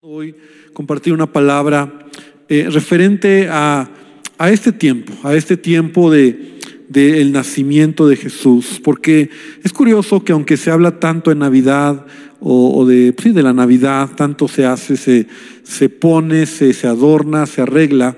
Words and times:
Hoy 0.00 0.36
compartir 0.74 1.12
una 1.12 1.26
palabra 1.32 2.06
eh, 2.48 2.68
referente 2.70 3.48
a, 3.50 3.90
a, 4.38 4.50
este 4.52 4.70
tiempo, 4.70 5.12
a 5.24 5.34
este 5.34 5.56
tiempo 5.56 6.08
de 6.08 6.60
del 6.88 7.32
nacimiento 7.32 8.06
de 8.06 8.14
Jesús, 8.14 8.80
porque 8.84 9.28
es 9.64 9.72
curioso 9.72 10.22
que 10.22 10.30
aunque 10.30 10.56
se 10.56 10.70
habla 10.70 11.00
tanto 11.00 11.32
en 11.32 11.40
Navidad 11.40 12.06
o, 12.38 12.78
o 12.78 12.86
de, 12.86 13.12
sí, 13.20 13.32
de 13.32 13.42
la 13.42 13.52
Navidad, 13.52 14.10
tanto 14.14 14.46
se 14.46 14.66
hace, 14.66 14.96
se, 14.96 15.26
se 15.64 15.88
pone, 15.88 16.46
se, 16.46 16.72
se 16.74 16.86
adorna, 16.86 17.46
se 17.46 17.62
arregla, 17.62 18.16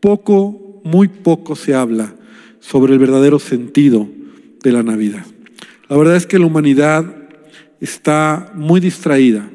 poco, 0.00 0.82
muy 0.82 1.06
poco 1.06 1.54
se 1.54 1.74
habla 1.74 2.12
sobre 2.58 2.94
el 2.94 2.98
verdadero 2.98 3.38
sentido 3.38 4.08
de 4.64 4.72
la 4.72 4.82
Navidad. 4.82 5.24
La 5.88 5.96
verdad 5.96 6.16
es 6.16 6.26
que 6.26 6.40
la 6.40 6.46
humanidad 6.46 7.04
está 7.80 8.50
muy 8.56 8.80
distraída 8.80 9.48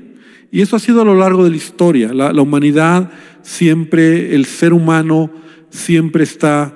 y 0.54 0.62
eso 0.62 0.76
ha 0.76 0.80
sido 0.80 1.02
a 1.02 1.06
lo 1.06 1.16
largo 1.16 1.44
de 1.44 1.50
la 1.50 1.56
historia. 1.56 2.14
La, 2.14 2.40
humanidad 2.40 3.10
siempre, 3.42 4.36
el 4.36 4.46
ser 4.46 4.72
humano 4.72 5.32
siempre 5.72 6.24
está 6.24 6.76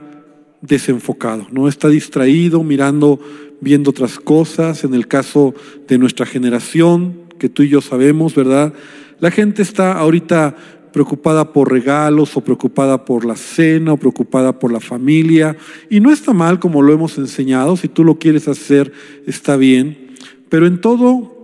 desenfocado, 0.61 1.45
no 1.51 1.67
está 1.67 1.87
distraído, 1.87 2.63
mirando, 2.63 3.19
viendo 3.61 3.91
otras 3.91 4.17
cosas. 4.17 4.83
En 4.83 4.95
el 4.95 5.07
caso 5.07 5.53
de 5.87 5.99
nuestra 5.99 6.25
generación, 6.25 7.19
que 7.37 7.49
tú 7.49 7.61
y 7.61 7.69
yo 7.69 7.81
sabemos, 7.81 8.33
¿verdad? 8.33 8.73
La 9.19 9.29
gente 9.29 9.61
está 9.61 9.93
ahorita 9.93 10.55
preocupada 10.91 11.53
por 11.53 11.71
regalos 11.71 12.35
o 12.35 12.41
preocupada 12.41 13.05
por 13.05 13.25
la 13.25 13.35
cena 13.35 13.93
o 13.93 13.97
preocupada 13.97 14.57
por 14.57 14.71
la 14.71 14.79
familia. 14.79 15.55
Y 15.87 15.99
no 15.99 16.11
está 16.11 16.33
mal 16.33 16.57
como 16.57 16.81
lo 16.81 16.93
hemos 16.93 17.19
enseñado, 17.19 17.77
si 17.77 17.89
tú 17.89 18.03
lo 18.03 18.17
quieres 18.17 18.47
hacer, 18.47 18.91
está 19.27 19.55
bien. 19.55 20.15
Pero 20.49 20.65
en 20.65 20.81
todo 20.81 21.36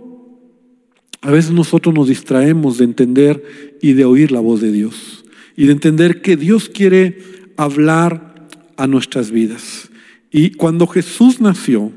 a 1.24 1.30
veces 1.30 1.52
nosotros 1.52 1.94
nos 1.94 2.08
distraemos 2.08 2.76
de 2.76 2.84
entender 2.84 3.78
y 3.80 3.94
de 3.94 4.04
oír 4.04 4.30
la 4.30 4.40
voz 4.40 4.60
de 4.60 4.70
Dios 4.70 5.24
y 5.56 5.64
de 5.64 5.72
entender 5.72 6.20
que 6.20 6.36
Dios 6.36 6.68
quiere 6.68 7.18
hablar 7.56 8.46
a 8.76 8.86
nuestras 8.86 9.30
vidas. 9.30 9.88
Y 10.30 10.50
cuando 10.50 10.86
Jesús 10.86 11.40
nació, 11.40 11.92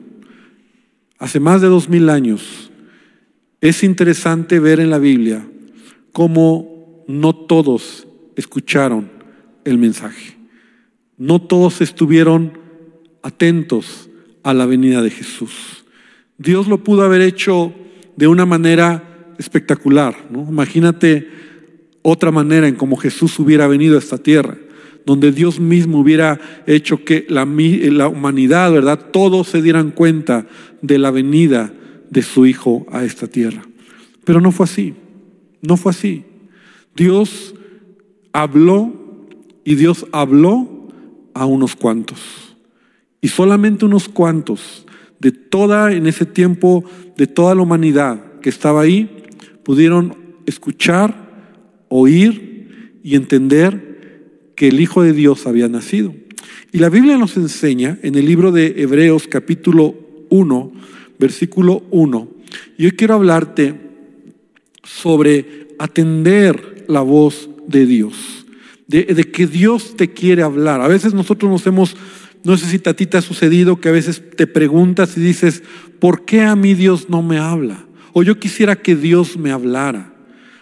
hace 1.20 1.42
más 1.42 1.61
de 1.61 1.67
dos 1.67 1.89
mil 1.89 2.09
años, 2.09 2.72
es 3.59 3.83
interesante 3.83 4.61
ver 4.61 4.80
en 4.80 4.89
la 4.89 4.98
Biblia 4.98 5.45
cómo 6.14 7.03
no 7.09 7.36
todos 7.36 8.08
escucharon 8.38 9.11
el 9.66 9.78
mensaje. 9.78 10.38
No 11.17 11.42
todos 11.42 11.81
estuvieron 11.81 12.59
atentos 13.23 14.09
a 14.44 14.53
la 14.53 14.66
venida 14.66 15.02
de 15.02 15.09
Jesús. 15.09 15.83
Dios 16.38 16.70
lo 16.70 16.81
pudo 16.81 17.02
haber 17.02 17.20
hecho 17.20 17.73
de 18.16 18.28
una 18.30 18.45
manera 18.45 19.06
espectacular. 19.38 20.16
¿no? 20.30 20.41
Imagínate 20.49 21.27
otra 22.02 22.31
manera 22.31 22.67
en 22.67 22.75
cómo 22.75 22.95
Jesús 22.95 23.38
hubiera 23.39 23.67
venido 23.67 23.95
a 23.95 23.99
esta 23.99 24.17
tierra, 24.17 24.57
donde 25.05 25.31
Dios 25.31 25.59
mismo 25.59 25.99
hubiera 25.99 26.39
hecho 26.66 27.03
que 27.03 27.25
la, 27.30 27.45
la 27.45 28.08
humanidad, 28.08 28.71
¿verdad? 28.71 29.09
Todos 29.11 29.47
se 29.47 29.61
dieran 29.61 29.91
cuenta 29.91 30.47
de 30.81 30.97
la 30.97 31.11
venida 31.11 31.73
de 32.09 32.21
su 32.21 32.45
Hijo 32.45 32.85
a 32.91 33.03
esta 33.03 33.27
tierra. 33.27 33.63
Pero 34.23 34.41
no 34.41 34.52
fue 34.52 34.65
así, 34.65 34.93
no 35.61 35.77
fue 35.77 35.91
así. 35.91 36.23
Dios 36.95 37.55
habló 38.33 39.27
y 39.63 39.75
Dios 39.75 40.05
habló 40.11 40.88
a 41.33 41.45
unos 41.45 41.75
cuantos. 41.75 42.55
Y 43.21 43.30
solamente 43.30 43.85
unos 43.85 44.08
cuantos 44.09 44.85
de 45.19 45.31
toda, 45.31 45.91
en 45.91 46.08
ese 46.08 46.25
tiempo, 46.25 46.83
de 47.17 47.27
toda 47.27 47.55
la 47.55 47.61
humanidad 47.63 48.39
que 48.41 48.49
estaba 48.49 48.81
ahí, 48.81 49.17
pudieron 49.68 50.16
escuchar, 50.46 51.84
oír 51.90 53.02
y 53.04 53.18
entender 53.18 54.54
que 54.56 54.70
el 54.70 54.80
Hijo 54.80 55.04
de 55.04 55.12
Dios 55.12 55.46
había 55.46 55.68
nacido. 55.68 56.16
Y 56.72 56.78
la 56.78 56.88
Biblia 56.88 57.18
nos 57.18 57.36
enseña 57.36 58.00
en 58.02 58.16
el 58.16 58.26
libro 58.26 58.54
de 58.54 58.76
Hebreos 58.78 59.27
capítulo 59.27 59.94
1, 60.30 60.72
versículo 61.20 61.83
1, 61.92 62.30
y 62.77 62.86
hoy 62.86 62.92
quiero 62.94 63.16
hablarte 63.16 63.76
sobre 64.83 65.67
atender 65.80 66.86
la 66.88 67.02
voz 67.02 67.50
de 67.67 67.86
Dios, 67.86 68.45
de, 68.88 69.04
de, 69.04 69.30
que 69.30 69.48
Dios 69.48 69.98
te 69.98 70.14
quiere 70.14 70.44
hablar. 70.44 70.80
A 70.80 70.88
veces 70.88 71.14
nosotros 71.14 71.52
nos 71.52 71.67
hemos, 71.67 71.98
no 72.45 72.56
sé 72.56 72.67
si 72.67 72.89
a 72.89 72.94
ti 72.94 73.06
te 73.06 73.17
ha 73.17 73.22
sucedido 73.22 73.82
que 73.82 73.89
a 73.89 73.92
veces 73.92 74.23
te 74.38 74.48
preguntas 74.48 75.17
y 75.17 75.20
dices, 75.20 75.61
¿por 76.00 76.23
qué 76.23 76.44
a 76.44 76.56
mí 76.56 76.73
Dios 76.73 77.10
no 77.10 77.22
me 77.22 77.38
habla? 77.38 77.86
O 78.14 78.23
yo 78.23 78.40
quisiera 78.40 78.76
que 78.76 78.95
Dios 78.95 79.38
me 79.38 79.52
hablara. 79.52 80.14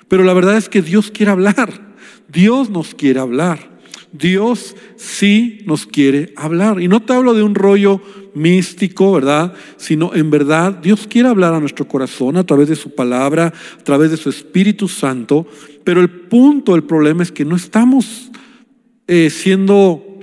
Pero 0.07 0.23
la 0.23 0.33
verdad 0.33 0.57
es 0.57 0.69
que 0.69 0.81
Dios 0.81 1.11
quiere 1.11 1.31
hablar. 1.31 1.95
Dios 2.27 2.69
nos 2.69 2.93
quiere 2.95 3.19
hablar. 3.19 3.75
Dios 4.11 4.75
sí 4.95 5.59
nos 5.65 5.85
quiere 5.85 6.33
hablar. 6.35 6.81
Y 6.81 6.87
no 6.87 7.01
te 7.01 7.13
hablo 7.13 7.33
de 7.33 7.43
un 7.43 7.55
rollo 7.55 8.01
místico, 8.33 9.11
¿verdad? 9.13 9.53
Sino 9.77 10.13
en 10.13 10.29
verdad 10.29 10.73
Dios 10.73 11.07
quiere 11.07 11.29
hablar 11.29 11.53
a 11.53 11.59
nuestro 11.59 11.87
corazón 11.87 12.37
a 12.37 12.45
través 12.45 12.69
de 12.69 12.75
su 12.75 12.93
palabra, 12.93 13.47
a 13.79 13.83
través 13.83 14.11
de 14.11 14.17
su 14.17 14.29
Espíritu 14.29 14.87
Santo. 14.87 15.47
Pero 15.83 16.01
el 16.01 16.09
punto, 16.09 16.75
el 16.75 16.83
problema 16.83 17.23
es 17.23 17.31
que 17.31 17.45
no 17.45 17.55
estamos 17.55 18.31
eh, 19.07 19.29
siendo 19.29 20.14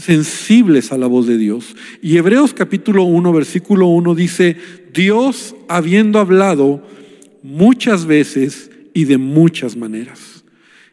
sensibles 0.00 0.92
a 0.92 0.98
la 0.98 1.06
voz 1.06 1.26
de 1.26 1.38
Dios. 1.38 1.76
Y 2.02 2.16
Hebreos 2.16 2.54
capítulo 2.54 3.04
1, 3.04 3.32
versículo 3.32 3.86
1 3.86 4.14
dice, 4.14 4.56
Dios 4.92 5.54
habiendo 5.68 6.18
hablado 6.18 6.82
muchas 7.42 8.06
veces 8.06 8.70
y 8.94 9.04
de 9.04 9.18
muchas 9.18 9.76
maneras. 9.76 10.44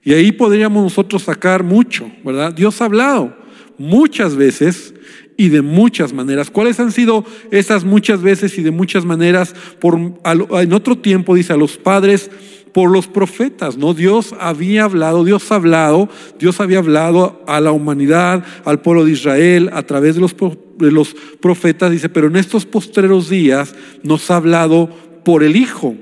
Y 0.04 0.14
ahí 0.14 0.32
podríamos 0.32 0.84
nosotros 0.84 1.24
sacar 1.24 1.64
mucho, 1.64 2.10
¿verdad? 2.24 2.54
Dios 2.54 2.82
ha 2.82 2.86
hablado 2.86 3.36
muchas 3.78 4.36
veces 4.36 4.94
y 5.36 5.50
de 5.50 5.62
muchas 5.62 6.14
maneras. 6.14 6.50
¿Cuáles 6.50 6.80
han 6.80 6.92
sido 6.92 7.26
esas 7.52 7.84
muchas 7.84 8.22
veces 8.22 8.58
y 8.58 8.64
de 8.64 8.72
muchas 8.72 9.06
maneras? 9.06 9.54
Por, 9.80 9.96
en 9.96 10.74
otro 10.74 10.98
tiempo 10.98 11.36
dice 11.36 11.54
a 11.54 11.58
los 11.58 11.78
padres 11.78 12.32
por 12.78 12.92
los 12.92 13.08
profetas, 13.08 13.76
¿no? 13.76 13.96
Dios 13.96 14.36
había 14.40 14.84
hablado, 14.84 15.26
Dios 15.26 15.52
ha 15.52 15.56
hablado, 15.56 16.10
Dios 16.38 16.62
había 16.62 16.78
hablado 16.78 17.42
a 17.48 17.60
la 17.60 17.72
humanidad, 17.72 18.46
al 18.66 18.82
pueblo 18.82 19.04
de 19.04 19.14
Israel, 19.14 19.72
a 19.74 19.82
través 19.82 20.14
de 20.14 20.22
los, 20.22 20.36
de 20.78 20.92
los 20.92 21.16
profetas, 21.42 21.90
dice, 21.90 22.08
pero 22.08 22.28
en 22.28 22.36
estos 22.36 22.68
postreros 22.68 23.30
días 23.30 23.74
nos 24.04 24.30
ha 24.30 24.36
hablado 24.36 24.92
por 25.26 25.44
el 25.44 25.56
Hijo, 25.56 25.96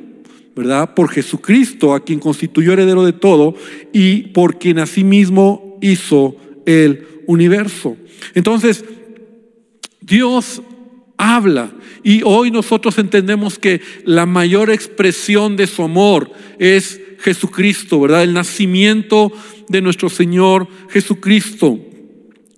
¿verdad? 0.53 0.93
Por 0.93 1.07
Jesucristo, 1.07 1.93
a 1.93 2.03
quien 2.03 2.19
constituyó 2.19 2.73
heredero 2.73 3.05
de 3.05 3.13
todo 3.13 3.55
y 3.93 4.23
por 4.33 4.59
quien 4.59 4.79
asimismo 4.79 5.77
hizo 5.81 6.35
el 6.65 7.07
universo. 7.25 7.95
Entonces, 8.33 8.83
Dios 10.01 10.61
habla. 11.15 11.71
Y 12.05 12.21
hoy 12.23 12.51
nosotros 12.51 12.99
entendemos 12.99 13.57
que 13.57 13.81
la 14.03 14.27
mayor 14.27 14.69
expresión 14.69 15.55
de 15.57 15.65
su 15.65 15.81
amor 15.81 16.31
es 16.59 17.01
Jesucristo, 17.19 17.99
¿verdad? 17.99 18.21
El 18.21 18.35
nacimiento 18.35 19.31
de 19.67 19.81
nuestro 19.81 20.09
Señor 20.09 20.67
Jesucristo 20.91 21.79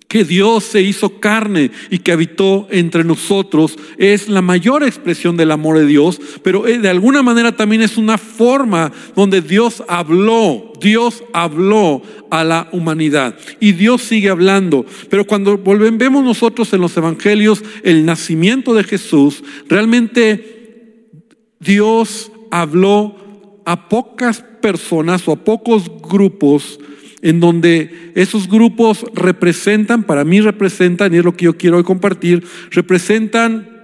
que 0.08 0.24
Dios 0.24 0.64
se 0.64 0.80
hizo 0.80 1.20
carne 1.20 1.70
y 1.90 1.98
que 1.98 2.12
habitó 2.12 2.66
entre 2.70 3.04
nosotros 3.04 3.78
es 3.98 4.28
la 4.28 4.40
mayor 4.40 4.82
expresión 4.82 5.36
del 5.36 5.50
amor 5.50 5.78
de 5.78 5.84
Dios, 5.84 6.18
pero 6.42 6.66
eh, 6.66 6.78
de 6.78 6.88
alguna 6.88 7.22
manera 7.22 7.52
también 7.52 7.82
es 7.82 7.98
una 7.98 8.16
forma 8.16 8.90
donde 9.14 9.42
Dios 9.42 9.84
habló, 9.86 10.72
Dios 10.80 11.22
habló 11.34 12.02
a 12.30 12.42
la 12.42 12.70
humanidad 12.72 13.36
y 13.60 13.72
Dios 13.72 14.00
sigue 14.00 14.30
hablando. 14.30 14.86
Pero 15.10 15.26
cuando 15.26 15.58
volvemos 15.58 16.24
nosotros 16.24 16.72
en 16.72 16.80
los 16.80 16.96
evangelios 16.96 17.62
el 17.82 18.06
nacimiento 18.06 18.72
de 18.72 18.84
Jesús, 18.84 19.44
realmente 19.68 21.18
Dios 21.60 22.32
habló 22.50 23.14
a 23.66 23.90
pocas 23.90 24.42
personas 24.62 25.28
o 25.28 25.32
a 25.32 25.44
pocos 25.44 25.90
grupos 26.00 26.80
en 27.22 27.40
donde 27.40 28.12
esos 28.14 28.48
grupos 28.48 29.04
representan, 29.14 30.04
para 30.04 30.24
mí 30.24 30.40
representan, 30.40 31.14
y 31.14 31.18
es 31.18 31.24
lo 31.24 31.36
que 31.36 31.46
yo 31.46 31.56
quiero 31.56 31.78
hoy 31.78 31.84
compartir, 31.84 32.44
representan 32.70 33.78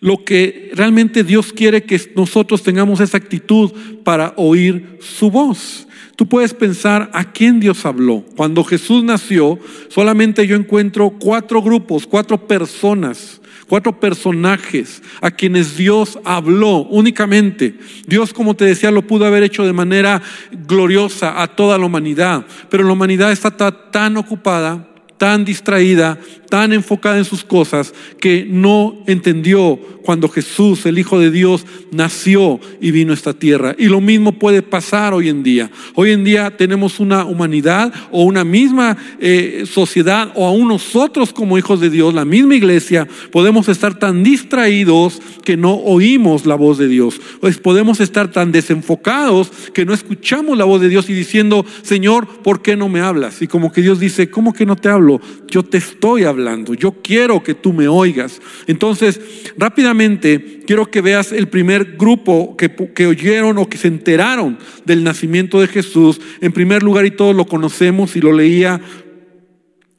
lo 0.00 0.24
que 0.24 0.72
realmente 0.74 1.22
Dios 1.22 1.52
quiere 1.52 1.84
que 1.84 2.00
nosotros 2.16 2.62
tengamos 2.62 3.00
esa 3.00 3.18
actitud 3.18 3.70
para 4.02 4.34
oír 4.36 4.98
su 5.00 5.30
voz. 5.30 5.86
Tú 6.16 6.28
puedes 6.28 6.54
pensar 6.54 7.10
a 7.12 7.32
quién 7.32 7.60
Dios 7.60 7.86
habló. 7.86 8.24
Cuando 8.36 8.64
Jesús 8.64 9.04
nació, 9.04 9.58
solamente 9.88 10.46
yo 10.46 10.56
encuentro 10.56 11.10
cuatro 11.18 11.62
grupos, 11.62 12.06
cuatro 12.06 12.48
personas 12.48 13.41
cuatro 13.72 13.98
personajes 13.98 15.00
a 15.22 15.30
quienes 15.30 15.78
Dios 15.78 16.18
habló 16.26 16.80
únicamente. 16.90 17.74
Dios, 18.06 18.34
como 18.34 18.52
te 18.52 18.66
decía, 18.66 18.90
lo 18.90 19.06
pudo 19.06 19.24
haber 19.24 19.44
hecho 19.44 19.64
de 19.64 19.72
manera 19.72 20.20
gloriosa 20.68 21.40
a 21.40 21.46
toda 21.46 21.78
la 21.78 21.86
humanidad, 21.86 22.44
pero 22.68 22.84
la 22.84 22.92
humanidad 22.92 23.32
está 23.32 23.50
tan 23.90 24.18
ocupada, 24.18 24.86
tan 25.16 25.46
distraída, 25.46 26.18
tan 26.52 26.74
enfocada 26.74 27.16
en 27.16 27.24
sus 27.24 27.44
cosas 27.44 27.94
que 28.20 28.44
no 28.46 28.94
entendió 29.06 29.80
cuando 30.02 30.28
Jesús, 30.28 30.84
el 30.84 30.98
Hijo 30.98 31.18
de 31.18 31.30
Dios, 31.30 31.64
nació 31.90 32.60
y 32.78 32.90
vino 32.90 33.12
a 33.12 33.14
esta 33.14 33.32
tierra. 33.32 33.74
Y 33.78 33.86
lo 33.86 34.02
mismo 34.02 34.32
puede 34.32 34.60
pasar 34.60 35.14
hoy 35.14 35.30
en 35.30 35.42
día. 35.42 35.70
Hoy 35.94 36.10
en 36.10 36.24
día 36.24 36.54
tenemos 36.56 37.00
una 37.00 37.24
humanidad 37.24 37.92
o 38.10 38.24
una 38.24 38.44
misma 38.44 38.98
eh, 39.18 39.64
sociedad 39.66 40.30
o 40.34 40.46
aún 40.46 40.68
nosotros 40.68 41.32
como 41.32 41.56
hijos 41.56 41.80
de 41.80 41.88
Dios, 41.88 42.12
la 42.12 42.26
misma 42.26 42.54
iglesia, 42.54 43.08
podemos 43.30 43.68
estar 43.68 43.98
tan 43.98 44.22
distraídos 44.22 45.22
que 45.44 45.56
no 45.56 45.74
oímos 45.74 46.44
la 46.44 46.56
voz 46.56 46.76
de 46.76 46.88
Dios. 46.88 47.18
Pues 47.40 47.56
podemos 47.56 48.00
estar 48.00 48.30
tan 48.30 48.52
desenfocados 48.52 49.50
que 49.72 49.86
no 49.86 49.94
escuchamos 49.94 50.58
la 50.58 50.64
voz 50.64 50.82
de 50.82 50.90
Dios 50.90 51.08
y 51.08 51.14
diciendo, 51.14 51.64
Señor, 51.82 52.26
¿por 52.42 52.60
qué 52.60 52.76
no 52.76 52.90
me 52.90 53.00
hablas? 53.00 53.40
Y 53.40 53.46
como 53.46 53.72
que 53.72 53.80
Dios 53.80 54.00
dice, 54.00 54.28
¿cómo 54.28 54.52
que 54.52 54.66
no 54.66 54.76
te 54.76 54.88
hablo? 54.88 55.20
Yo 55.48 55.62
te 55.62 55.78
estoy 55.78 56.24
hablando, 56.24 56.41
yo 56.78 56.92
quiero 57.02 57.42
que 57.42 57.54
tú 57.54 57.72
me 57.72 57.88
oigas. 57.88 58.40
Entonces, 58.66 59.20
rápidamente 59.56 60.60
quiero 60.66 60.90
que 60.90 61.00
veas 61.00 61.32
el 61.32 61.48
primer 61.48 61.96
grupo 61.96 62.56
que, 62.56 62.70
que 62.70 63.06
oyeron 63.06 63.58
o 63.58 63.68
que 63.68 63.78
se 63.78 63.88
enteraron 63.88 64.58
del 64.84 65.04
nacimiento 65.04 65.60
de 65.60 65.68
Jesús. 65.68 66.20
En 66.40 66.52
primer 66.52 66.82
lugar, 66.82 67.06
y 67.06 67.10
todos 67.10 67.34
lo 67.34 67.46
conocemos 67.46 68.16
y 68.16 68.20
lo 68.20 68.32
leía 68.32 68.80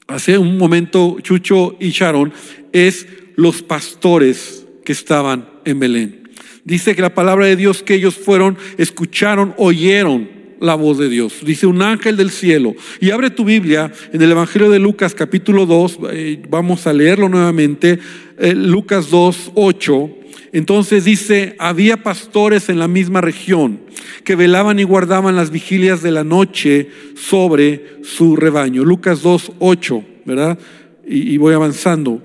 hace 0.08 0.38
un 0.38 0.58
momento 0.58 1.18
Chucho 1.22 1.76
y 1.80 1.90
Sharon, 1.90 2.34
es 2.72 3.08
los 3.36 3.62
pastores 3.62 4.66
que 4.86 4.92
estaban 4.92 5.50
en 5.66 5.80
Belén. 5.80 6.30
Dice 6.66 6.96
que 6.96 7.02
la 7.02 7.14
palabra 7.14 7.46
de 7.46 7.56
Dios 7.56 7.84
que 7.84 7.96
ellos 7.96 8.16
fueron, 8.16 8.58
escucharon, 8.78 9.54
oyeron 9.58 10.43
la 10.64 10.76
voz 10.76 10.98
de 10.98 11.10
Dios. 11.10 11.34
Dice 11.46 11.68
un 11.68 11.82
ángel 11.82 12.16
del 12.16 12.32
cielo. 12.32 12.74
Y 13.02 13.12
abre 13.12 13.30
tu 13.30 13.44
Biblia 13.44 13.92
en 14.14 14.22
el 14.22 14.32
Evangelio 14.32 14.70
de 14.70 14.80
Lucas 14.80 15.14
capítulo 15.14 15.66
2, 15.66 16.00
eh, 16.12 16.42
vamos 16.50 16.88
a 16.88 16.94
leerlo 16.94 17.28
nuevamente, 17.28 18.00
eh, 18.40 18.56
Lucas 18.56 19.10
2, 19.10 19.52
8. 19.56 20.10
Entonces 20.54 21.04
dice, 21.04 21.58
había 21.60 21.98
pastores 22.02 22.70
en 22.70 22.80
la 22.80 22.88
misma 22.88 23.20
región 23.20 23.82
que 24.24 24.36
velaban 24.36 24.80
y 24.80 24.84
guardaban 24.84 25.36
las 25.36 25.52
vigilias 25.52 26.02
de 26.02 26.12
la 26.12 26.24
noche 26.24 26.90
sobre 27.16 27.98
su 28.04 28.38
rebaño. 28.38 28.86
Lucas 28.86 29.22
2, 29.22 29.52
8, 29.60 30.04
¿verdad? 30.24 30.58
Y, 31.06 31.36
voy 31.36 31.54
avanzando. 31.54 32.22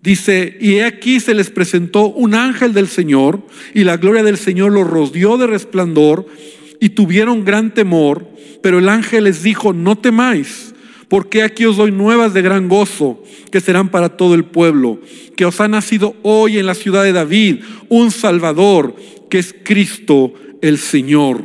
Dice, 0.00 0.56
y 0.60 0.80
aquí 0.80 1.20
se 1.20 1.34
les 1.34 1.50
presentó 1.50 2.06
un 2.06 2.34
ángel 2.34 2.72
del 2.72 2.88
Señor, 2.88 3.40
y 3.72 3.84
la 3.84 3.98
gloria 3.98 4.24
del 4.24 4.36
Señor 4.36 4.72
los 4.72 4.88
rodeó 4.88 5.38
de 5.38 5.46
resplandor, 5.46 6.26
y 6.82 6.88
tuvieron 6.88 7.44
gran 7.44 7.72
temor, 7.72 8.26
pero 8.60 8.80
el 8.80 8.88
ángel 8.88 9.22
les 9.22 9.44
dijo, 9.44 9.72
no 9.72 9.96
temáis, 9.96 10.74
porque 11.06 11.44
aquí 11.44 11.64
os 11.64 11.76
doy 11.76 11.92
nuevas 11.92 12.34
de 12.34 12.42
gran 12.42 12.68
gozo, 12.68 13.22
que 13.52 13.60
serán 13.60 13.88
para 13.88 14.16
todo 14.16 14.34
el 14.34 14.44
pueblo, 14.44 14.98
que 15.36 15.44
os 15.44 15.60
ha 15.60 15.68
nacido 15.68 16.16
hoy 16.22 16.58
en 16.58 16.66
la 16.66 16.74
ciudad 16.74 17.04
de 17.04 17.12
David 17.12 17.60
un 17.88 18.10
Salvador, 18.10 18.96
que 19.30 19.38
es 19.38 19.54
Cristo 19.62 20.34
el 20.60 20.76
Señor. 20.76 21.44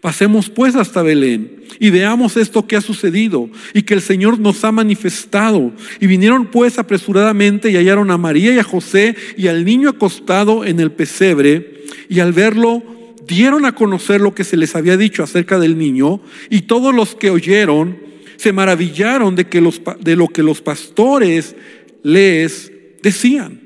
Pasemos 0.00 0.48
pues 0.48 0.74
hasta 0.74 1.02
Belén 1.02 1.62
y 1.78 1.90
veamos 1.90 2.36
esto 2.36 2.66
que 2.66 2.76
ha 2.76 2.80
sucedido 2.80 3.48
y 3.72 3.82
que 3.82 3.94
el 3.94 4.02
Señor 4.02 4.38
nos 4.38 4.64
ha 4.64 4.72
manifestado. 4.72 5.72
Y 6.00 6.06
vinieron 6.06 6.46
pues 6.46 6.78
apresuradamente 6.78 7.70
y 7.70 7.76
hallaron 7.76 8.10
a 8.10 8.18
María 8.18 8.54
y 8.54 8.58
a 8.58 8.64
José 8.64 9.14
y 9.36 9.46
al 9.48 9.64
niño 9.64 9.90
acostado 9.90 10.64
en 10.64 10.80
el 10.80 10.92
pesebre 10.92 11.84
y 12.08 12.20
al 12.20 12.32
verlo 12.32 12.82
dieron 13.26 13.64
a 13.64 13.74
conocer 13.74 14.20
lo 14.20 14.34
que 14.34 14.44
se 14.44 14.56
les 14.56 14.74
había 14.74 14.96
dicho 14.96 15.22
acerca 15.22 15.58
del 15.58 15.78
niño 15.78 16.20
y 16.50 16.62
todos 16.62 16.94
los 16.94 17.14
que 17.14 17.30
oyeron 17.30 17.98
se 18.36 18.52
maravillaron 18.52 19.36
de, 19.36 19.46
que 19.46 19.60
los, 19.60 19.80
de 20.00 20.16
lo 20.16 20.26
que 20.28 20.42
los 20.42 20.60
pastores 20.62 21.54
les 22.02 22.72
decían. 23.02 23.60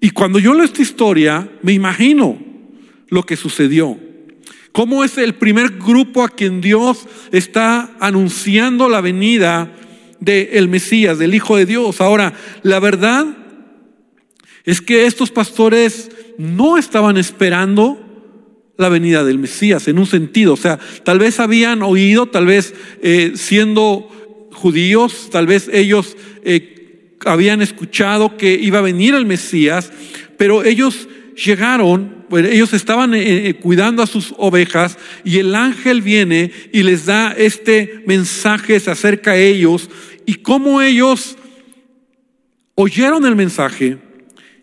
Y 0.00 0.10
cuando 0.10 0.38
yo 0.38 0.52
leo 0.52 0.64
esta 0.64 0.82
historia, 0.82 1.50
me 1.62 1.72
imagino 1.72 2.38
lo 3.08 3.24
que 3.24 3.36
sucedió. 3.36 3.98
¿Cómo 4.72 5.02
es 5.02 5.18
el 5.18 5.34
primer 5.34 5.78
grupo 5.78 6.22
a 6.22 6.28
quien 6.28 6.60
Dios 6.60 7.06
está 7.32 7.96
anunciando 7.98 8.88
la 8.88 9.00
venida 9.00 9.74
del 10.20 10.68
Mesías, 10.68 11.18
del 11.18 11.34
Hijo 11.34 11.56
de 11.56 11.66
Dios? 11.66 12.00
Ahora, 12.00 12.34
la 12.62 12.78
verdad 12.78 13.26
es 14.64 14.80
que 14.80 15.06
estos 15.06 15.30
pastores 15.30 16.10
no 16.38 16.78
estaban 16.78 17.16
esperando 17.16 18.06
la 18.76 18.88
venida 18.88 19.24
del 19.24 19.38
Mesías 19.38 19.88
en 19.88 19.98
un 19.98 20.06
sentido. 20.06 20.54
O 20.54 20.56
sea, 20.56 20.78
tal 21.04 21.18
vez 21.18 21.40
habían 21.40 21.82
oído, 21.82 22.26
tal 22.26 22.46
vez 22.46 22.74
eh, 23.02 23.32
siendo 23.34 24.08
judíos, 24.52 25.28
tal 25.30 25.46
vez 25.46 25.68
ellos 25.72 26.16
eh, 26.44 27.16
habían 27.24 27.60
escuchado 27.60 28.36
que 28.36 28.54
iba 28.54 28.78
a 28.78 28.82
venir 28.82 29.14
el 29.14 29.26
Mesías, 29.26 29.92
pero 30.38 30.64
ellos 30.64 31.08
llegaron, 31.34 32.24
pues 32.28 32.46
ellos 32.46 32.72
estaban 32.72 33.14
eh, 33.14 33.48
eh, 33.48 33.54
cuidando 33.54 34.02
a 34.02 34.06
sus 34.06 34.34
ovejas 34.38 34.98
y 35.24 35.38
el 35.38 35.54
ángel 35.54 36.02
viene 36.02 36.50
y 36.72 36.82
les 36.82 37.06
da 37.06 37.32
este 37.32 38.02
mensaje, 38.06 38.78
se 38.80 38.90
acerca 38.90 39.32
a 39.32 39.36
ellos 39.36 39.90
y 40.26 40.34
cómo 40.36 40.80
ellos 40.80 41.36
oyeron 42.74 43.24
el 43.26 43.36
mensaje 43.36 43.98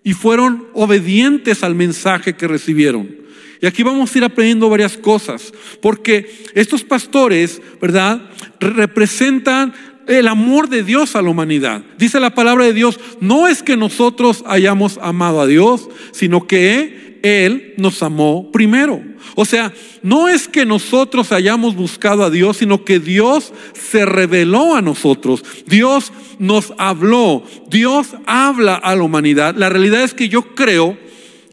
y 0.04 0.14
fueron 0.14 0.68
obedientes 0.74 1.64
al 1.64 1.76
mensaje 1.76 2.36
que 2.36 2.48
recibieron. 2.48 3.28
Y 3.62 3.66
aquí 3.66 3.84
vamos 3.84 4.14
a 4.14 4.18
ir 4.18 4.24
aprendiendo 4.24 4.70
varias 4.70 4.98
cosas, 4.98 5.52
porque 5.82 6.46
estos 6.54 6.84
pastores, 6.84 7.62
¿verdad? 7.82 8.30
Representan 8.60 9.74
el 10.08 10.28
amor 10.28 10.70
de 10.70 10.84
Dios 10.84 11.16
a 11.16 11.22
la 11.22 11.30
humanidad. 11.30 11.84
Dice 11.98 12.20
la 12.20 12.34
palabra 12.34 12.66
de 12.66 12.74
Dios, 12.74 13.00
no 13.20 13.48
es 13.48 13.62
que 13.62 13.78
nosotros 13.78 14.44
hayamos 14.48 15.00
amado 15.02 15.42
a 15.42 15.48
Dios, 15.48 15.90
sino 16.12 16.48
que 16.48 17.20
Él 17.24 17.74
nos 17.78 18.02
amó 18.02 18.52
primero. 18.52 19.02
O 19.36 19.46
sea, 19.46 19.74
no 20.02 20.28
es 20.28 20.48
que 20.48 20.66
nosotros 20.66 21.32
hayamos 21.32 21.76
buscado 21.76 22.24
a 22.24 22.30
Dios, 22.30 22.58
sino 22.58 22.84
que 22.84 23.00
Dios 23.00 23.54
se 23.74 24.06
reveló 24.06 24.76
a 24.76 24.82
nosotros. 24.82 25.44
Dios 25.66 26.12
nos 26.40 26.74
habló. 26.78 27.44
Dios 27.70 28.16
habla 28.26 28.76
a 28.76 28.96
la 28.96 29.04
humanidad. 29.04 29.56
La 29.56 29.70
realidad 29.70 30.04
es 30.04 30.14
que 30.14 30.30
yo 30.30 30.56
creo 30.56 30.98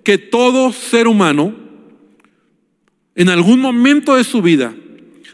que 0.02 0.18
todo 0.18 0.72
ser 0.72 1.08
humano, 1.08 1.54
en 3.16 3.28
algún 3.28 3.60
momento 3.60 4.16
de 4.16 4.24
su 4.24 4.42
vida, 4.42 4.74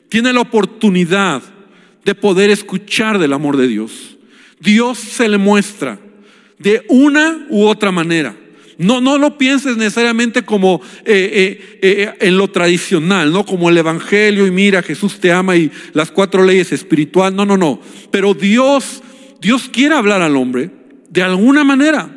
tiene 0.09 0.33
la 0.33 0.40
oportunidad 0.40 1.42
de 2.04 2.14
poder 2.14 2.50
escuchar 2.50 3.19
del 3.19 3.33
amor 3.33 3.57
de 3.57 3.69
Dios. 3.69 4.16
Dios 4.61 4.99
se 4.99 5.28
le 5.28 5.38
muestra 5.38 5.99
de 6.59 6.85
una 6.88 7.47
u 7.49 7.64
otra 7.64 7.90
manera. 7.90 8.37
No, 8.78 9.02
no 9.02 9.19
lo 9.19 9.37
pienses 9.37 9.76
necesariamente 9.76 10.42
como 10.42 10.80
eh, 11.04 11.30
eh, 11.35 11.78
eh, 11.83 12.14
en 12.21 12.38
lo 12.38 12.49
tradicional, 12.49 13.30
no 13.30 13.45
como 13.45 13.69
el 13.69 13.76
Evangelio 13.76 14.47
y 14.47 14.50
mira, 14.50 14.83
Jesús 14.83 15.21
te 15.21 15.33
ama 15.33 15.54
y 15.54 15.71
las 15.92 16.11
cuatro 16.11 16.45
leyes 16.45 16.73
espirituales. 16.73 17.37
No, 17.37 17.45
no, 17.45 17.59
no. 17.59 17.78
Pero 18.11 18.33
Dios, 18.33 19.02
Dios 19.38 19.69
quiere 19.71 19.95
hablar 19.95 20.23
al 20.23 20.35
hombre 20.37 20.71
de 21.11 21.23
alguna 21.23 21.62
manera. 21.62 22.09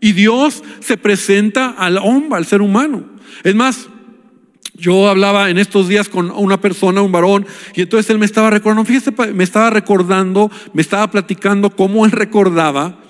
Y 0.00 0.12
Dios 0.12 0.64
se 0.80 0.96
presenta 0.96 1.70
al 1.70 1.98
hombre, 1.98 2.38
al 2.38 2.46
ser 2.46 2.60
humano. 2.60 3.08
Es 3.44 3.54
más, 3.54 3.88
yo 4.80 5.08
hablaba 5.08 5.50
en 5.50 5.58
estos 5.58 5.88
días 5.88 6.08
con 6.08 6.30
una 6.30 6.60
persona, 6.60 7.02
un 7.02 7.12
varón, 7.12 7.46
y 7.74 7.82
entonces 7.82 8.10
él 8.10 8.18
me 8.18 8.26
estaba 8.26 8.50
recordando, 8.50 8.84
fíjese, 8.84 9.12
me 9.32 9.44
estaba 9.44 9.70
recordando, 9.70 10.50
me 10.72 10.82
estaba 10.82 11.10
platicando 11.10 11.70
cómo 11.70 12.04
él 12.04 12.12
recordaba 12.12 13.00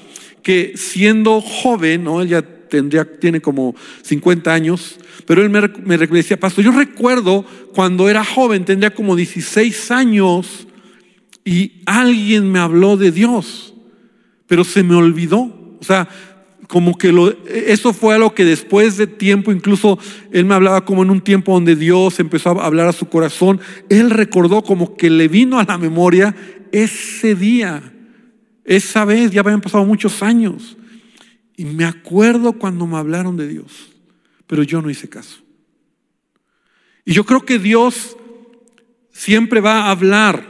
que 0.43 0.73
siendo 0.77 1.41
joven, 1.41 2.05
¿no? 2.05 2.23
Él 2.23 2.29
ya 2.29 2.43
tendría, 2.43 3.05
tiene 3.05 3.41
como 3.41 3.75
50 4.03 4.53
años, 4.53 4.99
pero 5.27 5.43
él 5.43 5.51
me, 5.51 5.61
me 5.85 5.99
decía, 5.99 6.39
pastor, 6.39 6.65
yo 6.65 6.73
recuerdo 6.73 7.45
cuando 7.75 8.09
era 8.09 8.25
joven, 8.25 8.65
tendría 8.65 8.95
como 8.95 9.17
16 9.17 9.91
años, 9.91 10.67
y 11.45 11.83
alguien 11.87 12.51
me 12.51 12.59
habló 12.59 12.97
de 12.97 13.11
Dios, 13.11 13.75
pero 14.47 14.65
se 14.65 14.83
me 14.83 14.95
olvidó. 14.95 15.77
O 15.81 15.85
sea, 15.85 16.09
como 16.71 16.97
que 16.97 17.11
lo, 17.11 17.31
eso 17.49 17.93
fue 17.93 18.15
algo 18.15 18.33
que 18.33 18.45
después 18.45 18.97
de 18.97 19.09
tiempo, 19.09 19.51
incluso 19.51 19.99
él 20.31 20.45
me 20.45 20.55
hablaba 20.55 20.85
como 20.85 21.03
en 21.03 21.11
un 21.11 21.21
tiempo 21.21 21.53
donde 21.53 21.75
Dios 21.75 22.21
empezó 22.21 22.51
a 22.51 22.65
hablar 22.65 22.87
a 22.87 22.93
su 22.93 23.09
corazón, 23.09 23.61
él 23.89 24.09
recordó 24.09 24.63
como 24.63 24.97
que 24.97 25.11
le 25.11 25.27
vino 25.27 25.59
a 25.59 25.65
la 25.65 25.79
memoria 25.79 26.35
ese 26.71 27.35
día 27.35 27.93
Esa 28.65 29.05
vez 29.05 29.33
ya 29.33 29.41
habían 29.41 29.61
pasado 29.61 29.85
muchos 29.85 30.23
años. 30.23 30.77
Y 31.57 31.65
me 31.65 31.85
acuerdo 31.85 32.53
cuando 32.53 32.87
me 32.87 32.99
hablaron 32.99 33.37
de 33.37 33.49
Dios, 33.49 33.91
pero 34.47 34.63
yo 34.63 34.81
no 34.81 34.91
hice 34.91 35.09
caso. 35.09 35.41
Y 37.05 37.15
yo 37.15 37.25
creo 37.25 37.45
que 37.45 37.59
Dios 37.59 38.17
siempre 39.11 39.61
va 39.61 39.87
a 39.87 39.91
hablar 39.91 40.47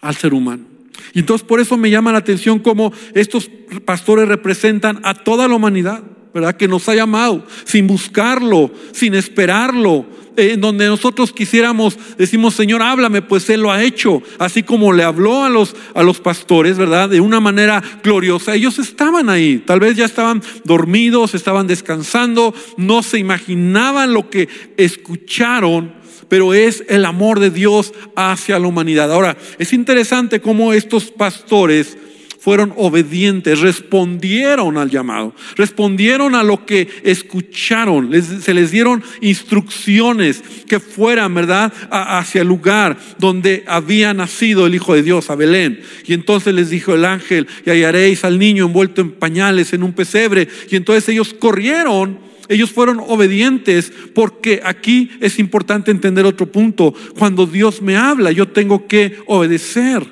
al 0.00 0.14
ser 0.16 0.32
humano. 0.32 0.71
Y 1.12 1.20
entonces 1.20 1.46
por 1.46 1.60
eso 1.60 1.76
me 1.76 1.90
llama 1.90 2.12
la 2.12 2.18
atención 2.18 2.58
cómo 2.58 2.92
estos 3.14 3.50
pastores 3.84 4.28
representan 4.28 5.00
a 5.02 5.14
toda 5.14 5.48
la 5.48 5.54
humanidad, 5.54 6.02
¿verdad? 6.32 6.56
Que 6.56 6.68
nos 6.68 6.88
ha 6.88 6.94
llamado 6.94 7.46
sin 7.64 7.86
buscarlo, 7.86 8.70
sin 8.92 9.14
esperarlo, 9.14 10.06
en 10.36 10.60
donde 10.60 10.86
nosotros 10.86 11.32
quisiéramos, 11.32 11.98
decimos, 12.16 12.54
Señor, 12.54 12.82
háblame, 12.82 13.22
pues 13.22 13.48
Él 13.50 13.60
lo 13.60 13.70
ha 13.70 13.82
hecho, 13.82 14.22
así 14.38 14.62
como 14.62 14.92
le 14.92 15.02
habló 15.02 15.44
a 15.44 15.50
los, 15.50 15.74
a 15.94 16.02
los 16.02 16.20
pastores, 16.20 16.78
¿verdad? 16.78 17.08
De 17.08 17.20
una 17.20 17.40
manera 17.40 17.82
gloriosa. 18.02 18.54
Ellos 18.54 18.78
estaban 18.78 19.28
ahí, 19.28 19.62
tal 19.66 19.80
vez 19.80 19.96
ya 19.96 20.04
estaban 20.04 20.42
dormidos, 20.64 21.34
estaban 21.34 21.66
descansando, 21.66 22.54
no 22.76 23.02
se 23.02 23.18
imaginaban 23.18 24.12
lo 24.12 24.30
que 24.30 24.48
escucharon, 24.76 25.92
pero 26.28 26.54
es 26.54 26.84
el 26.88 27.04
amor 27.04 27.40
de 27.40 27.50
Dios 27.50 27.92
hacia 28.16 28.58
la 28.58 28.66
humanidad. 28.66 29.12
Ahora, 29.12 29.36
es 29.58 29.72
interesante 29.72 30.40
cómo 30.40 30.72
estos 30.72 31.10
pastores 31.10 31.98
fueron 32.42 32.74
obedientes, 32.76 33.60
respondieron 33.60 34.76
al 34.76 34.90
llamado, 34.90 35.32
respondieron 35.54 36.34
a 36.34 36.42
lo 36.42 36.66
que 36.66 36.88
escucharon, 37.04 38.10
se 38.20 38.52
les 38.52 38.72
dieron 38.72 39.00
instrucciones 39.20 40.42
que 40.66 40.80
fueran, 40.80 41.32
¿verdad?, 41.34 41.72
hacia 41.88 42.40
el 42.40 42.48
lugar 42.48 42.98
donde 43.20 43.62
había 43.68 44.12
nacido 44.12 44.66
el 44.66 44.74
Hijo 44.74 44.92
de 44.92 45.04
Dios, 45.04 45.30
a 45.30 45.36
Belén. 45.36 45.82
Y 46.04 46.14
entonces 46.14 46.52
les 46.52 46.70
dijo 46.70 46.92
el 46.96 47.04
ángel, 47.04 47.46
y 47.64 47.70
hallaréis 47.70 48.24
al 48.24 48.40
niño 48.40 48.66
envuelto 48.66 49.02
en 49.02 49.12
pañales 49.12 49.72
en 49.72 49.84
un 49.84 49.92
pesebre. 49.92 50.48
Y 50.68 50.74
entonces 50.74 51.08
ellos 51.10 51.34
corrieron 51.38 52.32
ellos 52.48 52.72
fueron 52.72 52.98
obedientes 52.98 53.92
porque 54.14 54.60
aquí 54.64 55.10
es 55.20 55.38
importante 55.38 55.92
entender 55.92 56.26
otro 56.26 56.50
punto. 56.50 56.92
Cuando 57.16 57.46
Dios 57.46 57.80
me 57.80 57.96
habla, 57.96 58.32
yo 58.32 58.48
tengo 58.48 58.88
que 58.88 59.16
obedecer. 59.26 60.04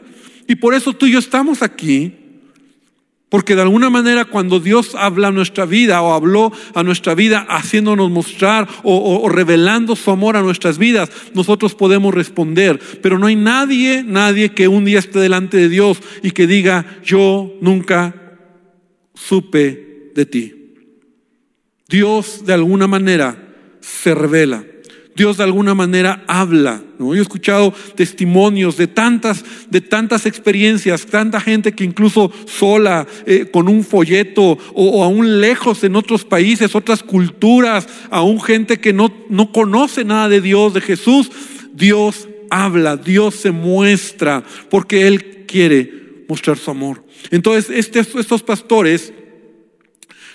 Y 0.46 0.54
por 0.54 0.74
eso 0.74 0.92
tú 0.92 1.06
y 1.06 1.12
yo 1.12 1.18
estamos 1.18 1.60
aquí 1.60 2.19
porque 3.30 3.54
de 3.54 3.62
alguna 3.62 3.88
manera 3.88 4.26
cuando 4.26 4.60
Dios 4.60 4.94
habla 4.94 5.28
a 5.28 5.32
nuestra 5.32 5.64
vida 5.64 6.02
o 6.02 6.12
habló 6.12 6.52
a 6.74 6.82
nuestra 6.82 7.14
vida 7.14 7.46
haciéndonos 7.48 8.10
mostrar 8.10 8.68
o, 8.82 9.28
revelando 9.28 9.96
su 9.96 10.10
amor 10.10 10.36
a 10.36 10.42
nuestras 10.42 10.76
vidas, 10.76 11.10
nosotros 11.32 11.74
podemos 11.74 12.12
responder. 12.12 12.78
Pero 13.00 13.18
no 13.18 13.28
hay 13.28 13.36
nadie, 13.36 14.02
nadie 14.04 14.50
que 14.50 14.68
un 14.68 14.84
día 14.84 14.98
esté 14.98 15.20
delante 15.20 15.56
de 15.56 15.68
Dios 15.68 16.00
y 16.22 16.32
que 16.32 16.48
diga, 16.48 16.84
yo 17.04 17.54
nunca 17.60 18.36
supe 19.14 20.10
de 20.14 20.26
ti. 20.26 20.54
Dios 21.88 22.44
de 22.44 22.52
alguna 22.52 22.88
manera 22.88 23.54
se 23.80 24.12
revela. 24.12 24.64
Dios 25.20 25.36
de 25.36 25.44
alguna 25.44 25.74
manera 25.74 26.24
habla. 26.26 26.82
¿no? 26.98 27.14
Yo 27.14 27.20
he 27.20 27.20
escuchado 27.20 27.74
testimonios 27.94 28.78
de 28.78 28.86
tantas, 28.86 29.44
de 29.68 29.82
tantas 29.82 30.24
experiencias, 30.24 31.04
tanta 31.04 31.42
gente 31.42 31.72
que 31.72 31.84
incluso 31.84 32.32
sola, 32.46 33.06
eh, 33.26 33.46
con 33.52 33.68
un 33.68 33.84
folleto 33.84 34.56
o, 34.72 35.04
aún 35.04 35.42
lejos 35.42 35.84
en 35.84 35.94
otros 35.94 36.24
países, 36.24 36.74
otras 36.74 37.02
culturas, 37.02 37.86
aún 38.08 38.40
gente 38.40 38.80
que 38.80 38.94
no, 38.94 39.12
no 39.28 39.52
conoce 39.52 40.06
nada 40.06 40.30
de 40.30 40.40
Dios, 40.40 40.72
de 40.72 40.80
Jesús, 40.80 41.30
Dios 41.74 42.26
habla, 42.48 42.96
Dios 42.96 43.34
se 43.34 43.50
muestra, 43.50 44.42
porque 44.70 45.06
Él 45.06 45.44
quiere 45.46 46.24
mostrar 46.30 46.56
su 46.56 46.70
amor. 46.70 47.04
Entonces, 47.30 47.94
estos 47.94 48.42
pastores 48.42 49.12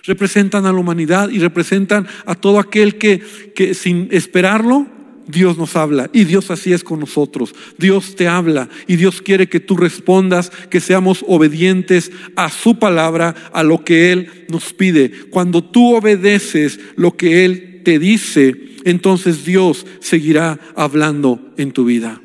representan 0.06 0.66
a 0.66 0.74
la 0.74 0.80
humanidad 0.80 1.30
y 1.30 1.40
representan 1.40 2.08
a 2.26 2.36
todo 2.36 2.60
aquel 2.60 2.98
que, 2.98 3.22
que 3.56 3.74
sin 3.74 4.08
esperarlo, 4.12 4.88
Dios 5.28 5.58
nos 5.58 5.76
habla 5.76 6.10
y 6.14 6.24
Dios 6.26 6.52
así 6.52 6.74
es 6.74 6.84
con 6.84 7.00
nosotros. 7.00 7.56
Dios 7.78 8.16
te 8.16 8.28
habla 8.28 8.70
y 8.88 8.96
Dios 8.96 9.22
quiere 9.22 9.50
que 9.50 9.60
tú 9.60 9.76
respondas, 9.76 10.52
que 10.70 10.80
seamos 10.80 11.26
obedientes 11.28 12.12
a 12.36 12.50
su 12.50 12.78
palabra, 12.78 13.36
a 13.52 13.64
lo 13.64 13.84
que 13.84 14.12
Él 14.12 14.46
nos 14.50 14.74
pide. 14.74 15.12
Cuando 15.30 15.64
tú 15.64 15.96
obedeces 15.96 16.80
lo 16.96 17.18
que 17.18 17.46
Él 17.46 17.82
te 17.84 18.00
dice, 18.00 18.56
entonces 18.84 19.46
Dios 19.46 19.86
seguirá 20.00 20.60
hablando 20.76 21.54
en 21.58 21.72
tu 21.72 21.86
vida. 21.86 22.22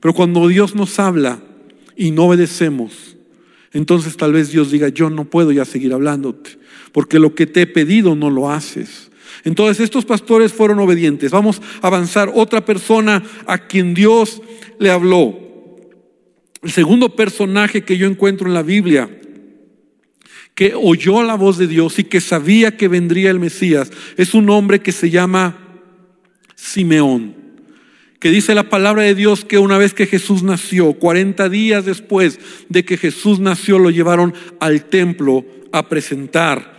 Pero 0.00 0.14
cuando 0.14 0.46
Dios 0.46 0.74
nos 0.74 0.98
habla 1.00 1.40
y 1.96 2.12
no 2.12 2.24
obedecemos, 2.24 3.16
entonces 3.72 4.16
tal 4.16 4.32
vez 4.32 4.52
Dios 4.52 4.70
diga, 4.70 4.88
yo 4.88 5.10
no 5.10 5.24
puedo 5.24 5.50
ya 5.50 5.64
seguir 5.64 5.92
hablándote 5.92 6.65
porque 6.92 7.18
lo 7.18 7.34
que 7.34 7.46
te 7.46 7.62
he 7.62 7.66
pedido 7.66 8.14
no 8.14 8.30
lo 8.30 8.50
haces. 8.50 9.10
Entonces 9.44 9.80
estos 9.80 10.04
pastores 10.04 10.52
fueron 10.52 10.78
obedientes. 10.78 11.30
Vamos 11.30 11.60
a 11.82 11.86
avanzar. 11.86 12.32
Otra 12.34 12.64
persona 12.64 13.22
a 13.46 13.58
quien 13.58 13.94
Dios 13.94 14.42
le 14.78 14.90
habló. 14.90 15.38
El 16.62 16.70
segundo 16.70 17.14
personaje 17.14 17.84
que 17.84 17.96
yo 17.96 18.06
encuentro 18.06 18.48
en 18.48 18.54
la 18.54 18.62
Biblia, 18.62 19.08
que 20.54 20.74
oyó 20.74 21.22
la 21.22 21.34
voz 21.34 21.58
de 21.58 21.66
Dios 21.66 21.98
y 21.98 22.04
que 22.04 22.20
sabía 22.20 22.76
que 22.76 22.88
vendría 22.88 23.30
el 23.30 23.38
Mesías, 23.38 23.90
es 24.16 24.34
un 24.34 24.48
hombre 24.50 24.80
que 24.80 24.92
se 24.92 25.10
llama 25.10 25.58
Simeón 26.54 27.46
que 28.18 28.30
dice 28.30 28.54
la 28.54 28.68
palabra 28.68 29.02
de 29.02 29.14
Dios 29.14 29.44
que 29.44 29.58
una 29.58 29.78
vez 29.78 29.94
que 29.94 30.06
Jesús 30.06 30.42
nació, 30.42 30.94
40 30.94 31.48
días 31.48 31.84
después 31.84 32.40
de 32.68 32.84
que 32.84 32.96
Jesús 32.96 33.40
nació, 33.40 33.78
lo 33.78 33.90
llevaron 33.90 34.34
al 34.58 34.86
templo 34.86 35.44
a 35.72 35.88
presentar 35.88 36.75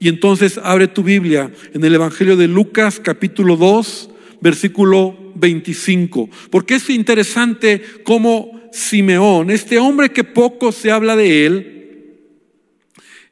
y 0.00 0.08
entonces 0.08 0.58
abre 0.62 0.88
tu 0.88 1.02
Biblia 1.02 1.50
en 1.74 1.84
el 1.84 1.94
Evangelio 1.94 2.36
de 2.36 2.48
Lucas 2.48 3.00
capítulo 3.00 3.56
2, 3.56 4.10
versículo 4.40 5.32
25. 5.34 6.30
Porque 6.50 6.76
es 6.76 6.88
interesante 6.90 7.82
cómo 8.04 8.70
Simeón, 8.72 9.50
este 9.50 9.78
hombre 9.78 10.10
que 10.10 10.24
poco 10.24 10.72
se 10.72 10.90
habla 10.90 11.16
de 11.16 11.46
él, 11.46 11.78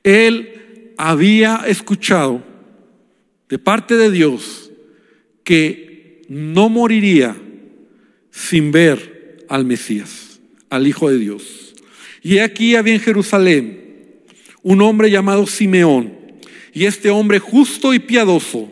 él 0.02 0.92
había 0.96 1.62
escuchado 1.66 2.42
de 3.48 3.58
parte 3.58 3.96
de 3.96 4.10
Dios 4.10 4.70
que 5.44 6.22
no 6.28 6.68
moriría 6.68 7.36
sin 8.30 8.72
ver 8.72 9.44
al 9.48 9.64
Mesías, 9.64 10.40
al 10.68 10.86
Hijo 10.86 11.10
de 11.10 11.18
Dios. 11.18 11.74
Y 12.22 12.38
aquí 12.38 12.74
había 12.74 12.94
en 12.94 13.00
Jerusalén 13.00 13.84
un 14.62 14.82
hombre 14.82 15.10
llamado 15.10 15.46
Simeón, 15.46 16.15
y 16.76 16.84
este 16.84 17.08
hombre 17.08 17.38
justo 17.38 17.94
y 17.94 18.00
piadoso 18.00 18.70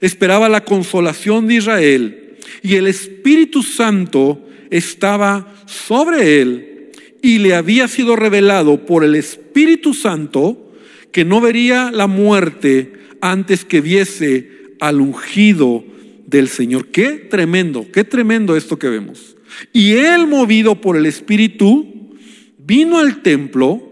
esperaba 0.00 0.48
la 0.48 0.64
consolación 0.64 1.46
de 1.46 1.56
Israel 1.56 2.36
y 2.62 2.76
el 2.76 2.86
Espíritu 2.86 3.62
Santo 3.62 4.48
estaba 4.70 5.54
sobre 5.66 6.40
él 6.40 6.92
y 7.20 7.40
le 7.40 7.54
había 7.54 7.88
sido 7.88 8.16
revelado 8.16 8.86
por 8.86 9.04
el 9.04 9.14
Espíritu 9.16 9.92
Santo 9.92 10.72
que 11.12 11.26
no 11.26 11.42
vería 11.42 11.90
la 11.90 12.06
muerte 12.06 12.94
antes 13.20 13.66
que 13.66 13.82
viese 13.82 14.48
al 14.80 15.02
ungido 15.02 15.84
del 16.26 16.48
Señor. 16.48 16.86
Qué 16.86 17.18
tremendo, 17.28 17.86
qué 17.92 18.04
tremendo 18.04 18.56
esto 18.56 18.78
que 18.78 18.88
vemos. 18.88 19.36
Y 19.74 19.92
él, 19.92 20.26
movido 20.26 20.80
por 20.80 20.96
el 20.96 21.04
Espíritu, 21.04 22.16
vino 22.56 22.98
al 22.98 23.20
templo 23.20 23.91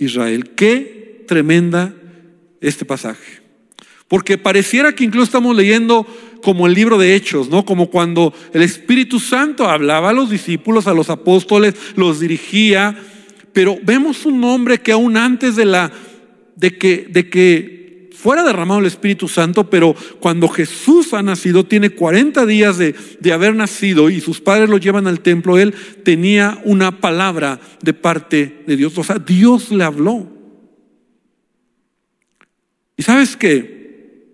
Israel. 0.00 0.50
Qué 0.56 1.24
tremenda 1.28 1.94
este 2.60 2.84
pasaje. 2.84 3.40
Porque 4.08 4.38
pareciera 4.38 4.92
que 4.92 5.04
incluso 5.04 5.26
estamos 5.26 5.54
leyendo 5.54 6.04
como 6.42 6.66
el 6.66 6.74
libro 6.74 6.98
de 6.98 7.14
Hechos, 7.14 7.48
¿no? 7.48 7.64
Como 7.64 7.90
cuando 7.90 8.34
el 8.52 8.62
Espíritu 8.62 9.20
Santo 9.20 9.68
hablaba 9.68 10.10
a 10.10 10.12
los 10.12 10.30
discípulos, 10.30 10.88
a 10.88 10.94
los 10.94 11.10
apóstoles, 11.10 11.74
los 11.94 12.18
dirigía, 12.18 12.98
pero 13.52 13.78
vemos 13.82 14.26
un 14.26 14.42
hombre 14.42 14.78
que 14.78 14.92
aún 14.92 15.16
antes 15.16 15.54
de 15.54 15.64
la 15.64 15.92
de 16.56 16.76
que 16.76 17.06
de 17.08 17.30
que 17.30 17.89
fuera 18.20 18.44
derramado 18.44 18.80
el 18.80 18.86
Espíritu 18.86 19.28
Santo, 19.28 19.70
pero 19.70 19.96
cuando 20.20 20.46
Jesús 20.46 21.14
ha 21.14 21.22
nacido, 21.22 21.64
tiene 21.64 21.90
40 21.90 22.44
días 22.44 22.76
de, 22.76 22.94
de 23.18 23.32
haber 23.32 23.54
nacido 23.54 24.10
y 24.10 24.20
sus 24.20 24.40
padres 24.40 24.68
lo 24.68 24.76
llevan 24.76 25.06
al 25.06 25.20
templo, 25.20 25.58
él 25.58 25.74
tenía 26.04 26.60
una 26.64 27.00
palabra 27.00 27.58
de 27.82 27.94
parte 27.94 28.62
de 28.66 28.76
Dios. 28.76 28.96
O 28.98 29.04
sea, 29.04 29.18
Dios 29.18 29.70
le 29.70 29.84
habló. 29.84 30.30
Y 32.98 33.02
sabes 33.02 33.36
que 33.36 34.28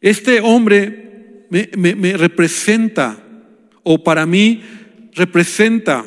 este 0.00 0.40
hombre 0.40 1.46
me, 1.50 1.68
me 1.96 2.16
representa, 2.16 3.18
o 3.82 4.04
para 4.04 4.24
mí 4.24 4.62
representa 5.14 6.04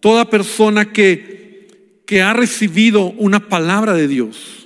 toda 0.00 0.28
persona 0.28 0.92
que, 0.92 2.02
que 2.04 2.20
ha 2.20 2.34
recibido 2.34 3.06
una 3.12 3.48
palabra 3.48 3.94
de 3.94 4.08
Dios 4.08 4.65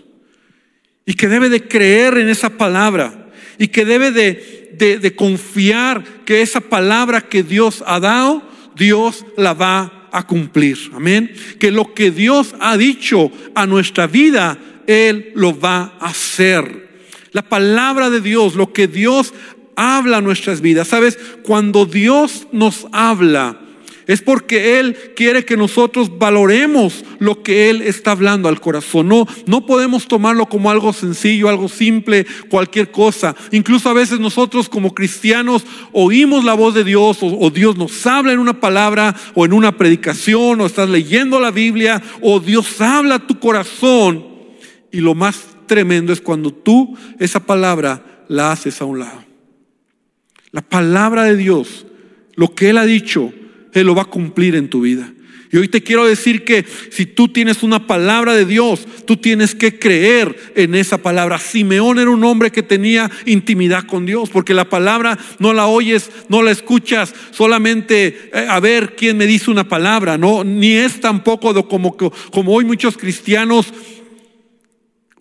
y 1.07 1.14
que 1.14 1.28
debe 1.28 1.49
de 1.49 1.66
creer 1.66 2.19
en 2.19 2.28
esa 2.28 2.50
palabra 2.50 3.28
y 3.59 3.69
que 3.69 3.85
debe 3.85 4.11
de, 4.11 4.71
de, 4.75 4.99
de 4.99 5.14
confiar 5.14 6.02
que 6.25 6.42
esa 6.42 6.61
palabra 6.61 7.23
que 7.23 7.42
Dios 7.42 7.83
ha 7.87 8.00
dado, 8.00 8.42
Dios 8.76 9.25
la 9.37 9.54
va 9.54 10.09
a 10.12 10.26
cumplir. 10.26 10.78
Amén. 10.95 11.33
Que 11.59 11.71
lo 11.71 11.95
que 11.95 12.11
Dios 12.11 12.54
ha 12.61 12.76
dicho 12.76 13.30
a 13.54 13.66
nuestra 13.66 14.07
vida, 14.07 14.59
Él 14.87 15.33
lo 15.35 15.59
va 15.59 15.97
a 16.00 16.07
hacer. 16.07 16.88
La 17.33 17.42
palabra 17.42 18.11
de 18.11 18.21
Dios, 18.21 18.54
lo 18.54 18.73
que 18.73 18.88
Dios 18.88 19.33
habla 19.76 20.19
a 20.19 20.23
nuestras 20.23 20.61
vidas. 20.61 20.88
Sabes, 20.88 21.19
cuando 21.42 21.87
Dios 21.87 22.49
nos 22.52 22.87
habla, 22.92 23.61
es 24.07 24.23
porque 24.23 24.78
Él 24.78 24.97
quiere 25.14 25.45
que 25.45 25.57
nosotros 25.57 26.19
valoremos 26.19 27.04
lo 27.19 27.42
que 27.42 27.71
Él 27.71 27.83
está 27.83 28.12
hablando 28.12 28.49
al 28.49 28.61
corazón. 28.61 29.09
No, 29.09 29.26
no 29.47 29.66
podemos 29.66 30.07
tomarlo 30.09 30.47
como 30.47 30.71
algo 30.71 30.92
sencillo, 30.92 31.49
algo 31.49 31.69
simple, 31.69 32.26
cualquier 32.49 32.90
cosa. 32.90 33.35
Incluso 33.52 33.88
a 33.88 33.95
veces 33.95 34.21
nosotros 34.21 34.69
como 34.69 34.95
cristianos 34.95 35.64
oímos 35.92 36.45
la 36.45 36.54
voz 36.54 36.75
de 36.75 36.85
Dios 36.85 37.23
o, 37.23 37.26
o 37.26 37.50
Dios 37.50 37.76
nos 37.76 38.07
habla 38.07 38.33
en 38.33 38.38
una 38.38 38.61
palabra 38.61 39.14
o 39.35 39.45
en 39.45 39.52
una 39.52 39.76
predicación 39.76 40.61
o 40.61 40.66
estás 40.66 40.88
leyendo 40.88 41.40
la 41.40 41.50
Biblia 41.50 42.02
o 42.21 42.40
Dios 42.40 42.80
habla 42.80 43.16
a 43.16 43.26
tu 43.26 43.38
corazón. 43.38 44.25
Y 44.92 45.00
lo 45.00 45.14
más 45.14 45.45
tremendo 45.66 46.12
es 46.12 46.21
cuando 46.21 46.52
tú 46.52 46.97
esa 47.19 47.40
palabra 47.40 48.25
la 48.28 48.52
haces 48.52 48.80
a 48.80 48.85
un 48.85 48.99
lado. 48.99 49.25
La 50.52 50.62
palabra 50.62 51.25
de 51.25 51.37
Dios, 51.37 51.87
lo 52.35 52.54
que 52.54 52.71
Él 52.71 52.78
ha 52.78 52.85
dicho, 52.85 53.33
Él 53.72 53.86
lo 53.86 53.94
va 53.94 54.02
a 54.02 54.06
cumplir 54.06 54.54
en 54.56 54.68
tu 54.68 54.82
vida. 54.82 55.12
Y 55.52 55.56
hoy 55.56 55.66
te 55.66 55.82
quiero 55.82 56.06
decir 56.06 56.44
que 56.44 56.64
si 56.90 57.06
tú 57.06 57.26
tienes 57.26 57.64
una 57.64 57.88
palabra 57.88 58.34
de 58.34 58.44
Dios, 58.44 58.86
tú 59.04 59.16
tienes 59.16 59.56
que 59.56 59.80
creer 59.80 60.52
en 60.54 60.76
esa 60.76 60.98
palabra. 60.98 61.40
Simeón 61.40 61.98
era 61.98 62.10
un 62.10 62.22
hombre 62.22 62.52
que 62.52 62.62
tenía 62.62 63.10
intimidad 63.26 63.84
con 63.84 64.06
Dios, 64.06 64.30
porque 64.30 64.54
la 64.54 64.68
palabra 64.68 65.18
no 65.40 65.52
la 65.52 65.66
oyes, 65.66 66.08
no 66.28 66.42
la 66.42 66.52
escuchas 66.52 67.12
solamente 67.32 68.30
eh, 68.32 68.46
a 68.48 68.60
ver 68.60 68.94
quién 68.94 69.16
me 69.16 69.26
dice 69.26 69.50
una 69.50 69.68
palabra, 69.68 70.16
no, 70.16 70.44
ni 70.44 70.72
es 70.72 71.00
tampoco 71.00 71.66
como, 71.66 71.96
como 71.96 72.52
hoy 72.52 72.64
muchos 72.64 72.96
cristianos 72.96 73.72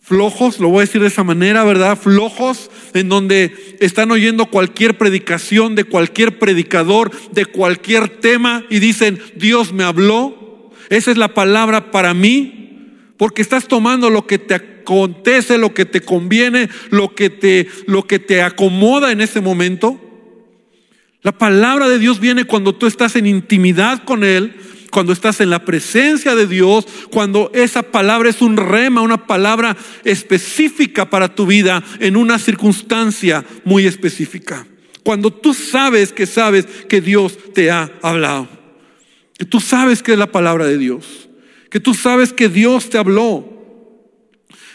flojos, 0.09 0.59
lo 0.59 0.69
voy 0.69 0.79
a 0.79 0.85
decir 0.87 1.01
de 1.01 1.07
esa 1.07 1.23
manera, 1.23 1.63
¿verdad? 1.63 1.95
Flojos, 1.95 2.71
en 2.95 3.09
donde 3.09 3.77
están 3.79 4.09
oyendo 4.09 4.47
cualquier 4.47 4.97
predicación 4.97 5.75
de 5.75 5.83
cualquier 5.83 6.39
predicador, 6.39 7.11
de 7.31 7.45
cualquier 7.45 8.09
tema, 8.09 8.65
y 8.71 8.79
dicen, 8.79 9.19
Dios 9.35 9.71
me 9.71 9.83
habló, 9.83 10.71
esa 10.89 11.11
es 11.11 11.17
la 11.17 11.35
palabra 11.35 11.91
para 11.91 12.15
mí, 12.15 12.87
porque 13.17 13.43
estás 13.43 13.67
tomando 13.67 14.09
lo 14.09 14.25
que 14.25 14.39
te 14.39 14.55
acontece, 14.55 15.59
lo 15.59 15.75
que 15.75 15.85
te 15.85 16.01
conviene, 16.01 16.69
lo 16.89 17.13
que 17.13 17.29
te, 17.29 17.67
lo 17.85 18.07
que 18.07 18.17
te 18.17 18.41
acomoda 18.41 19.11
en 19.11 19.21
ese 19.21 19.41
momento. 19.41 20.01
La 21.21 21.37
palabra 21.37 21.87
de 21.87 21.99
Dios 21.99 22.19
viene 22.19 22.45
cuando 22.45 22.73
tú 22.73 22.87
estás 22.87 23.15
en 23.15 23.27
intimidad 23.27 24.03
con 24.05 24.23
Él, 24.23 24.55
cuando 24.91 25.13
estás 25.13 25.39
en 25.41 25.50
la 25.50 25.65
presencia 25.65 26.36
de 26.36 26.48
Dios, 26.48 26.86
cuando 27.12 27.51
esa 27.53 27.84
palabra 27.84 28.29
es 28.29 28.41
un 28.41 28.58
rema, 28.58 29.01
una 29.01 29.27
palabra 29.27 29.77
específica 30.03 31.10
para 31.10 31.34
tu 31.36 31.46
vida 31.46 31.84
en 32.00 32.17
una 32.17 32.39
circunstancia 32.39 33.46
muy 33.65 33.86
específica. 33.86 34.65
Cuando 35.03 35.31
tú 35.31 35.53
sabes 35.53 36.12
que 36.12 36.25
sabes 36.25 36.65
que 36.65 37.01
Dios 37.01 37.38
te 37.53 37.72
ha 37.72 37.91
hablado, 38.01 38.48
que 39.38 39.46
tú 39.46 39.60
sabes 39.60 40.03
que 40.03 40.13
es 40.13 40.17
la 40.17 40.31
palabra 40.31 40.65
de 40.65 40.77
Dios, 40.77 41.30
que 41.69 41.80
tú 41.80 41.93
sabes 41.93 42.34
que 42.34 42.49
Dios 42.49 42.89
te 42.89 42.97
habló. 42.97 43.58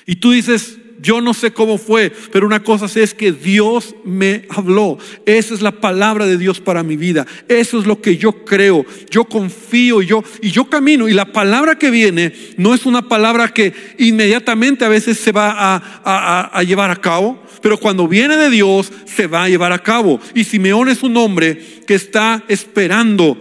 Y 0.07 0.17
tú 0.17 0.33
dices, 0.33 0.79
yo 1.01 1.21
no 1.21 1.35
sé 1.35 1.53
cómo 1.53 1.79
fue, 1.79 2.13
pero 2.33 2.47
una 2.47 2.63
cosa 2.63 2.87
es 3.01 3.15
que 3.15 3.33
Dios 3.33 3.95
me 4.05 4.47
habló. 4.49 4.99
Esa 5.27 5.55
es 5.55 5.63
la 5.63 5.73
palabra 5.73 6.27
de 6.27 6.39
Dios 6.39 6.61
para 6.61 6.83
mi 6.83 6.97
vida. 6.97 7.27
Eso 7.49 7.79
es 7.79 7.87
lo 7.87 8.01
que 8.01 8.17
yo 8.17 8.45
creo. 8.45 8.85
Yo 9.11 9.25
confío 9.25 10.03
y 10.03 10.07
yo, 10.07 10.25
y 10.41 10.51
yo 10.51 10.65
camino. 10.67 11.09
Y 11.09 11.13
la 11.13 11.33
palabra 11.33 11.79
que 11.79 11.91
viene 11.91 12.33
no 12.57 12.75
es 12.75 12.87
una 12.87 13.09
palabra 13.09 13.49
que 13.49 13.73
inmediatamente 13.99 14.85
a 14.85 14.89
veces 14.89 15.19
se 15.19 15.33
va 15.33 15.51
a, 15.51 16.03
a, 16.05 16.59
a 16.59 16.63
llevar 16.63 16.91
a 16.91 16.97
cabo, 16.97 17.43
pero 17.61 17.79
cuando 17.79 18.09
viene 18.09 18.37
de 18.37 18.51
Dios 18.51 18.93
se 19.05 19.27
va 19.27 19.45
a 19.45 19.49
llevar 19.49 19.73
a 19.73 19.83
cabo. 19.83 20.21
Y 20.35 20.45
Simeón 20.45 20.89
es 20.89 21.03
un 21.03 21.17
hombre 21.17 21.63
que 21.87 21.95
está 21.95 22.45
esperando 22.49 23.39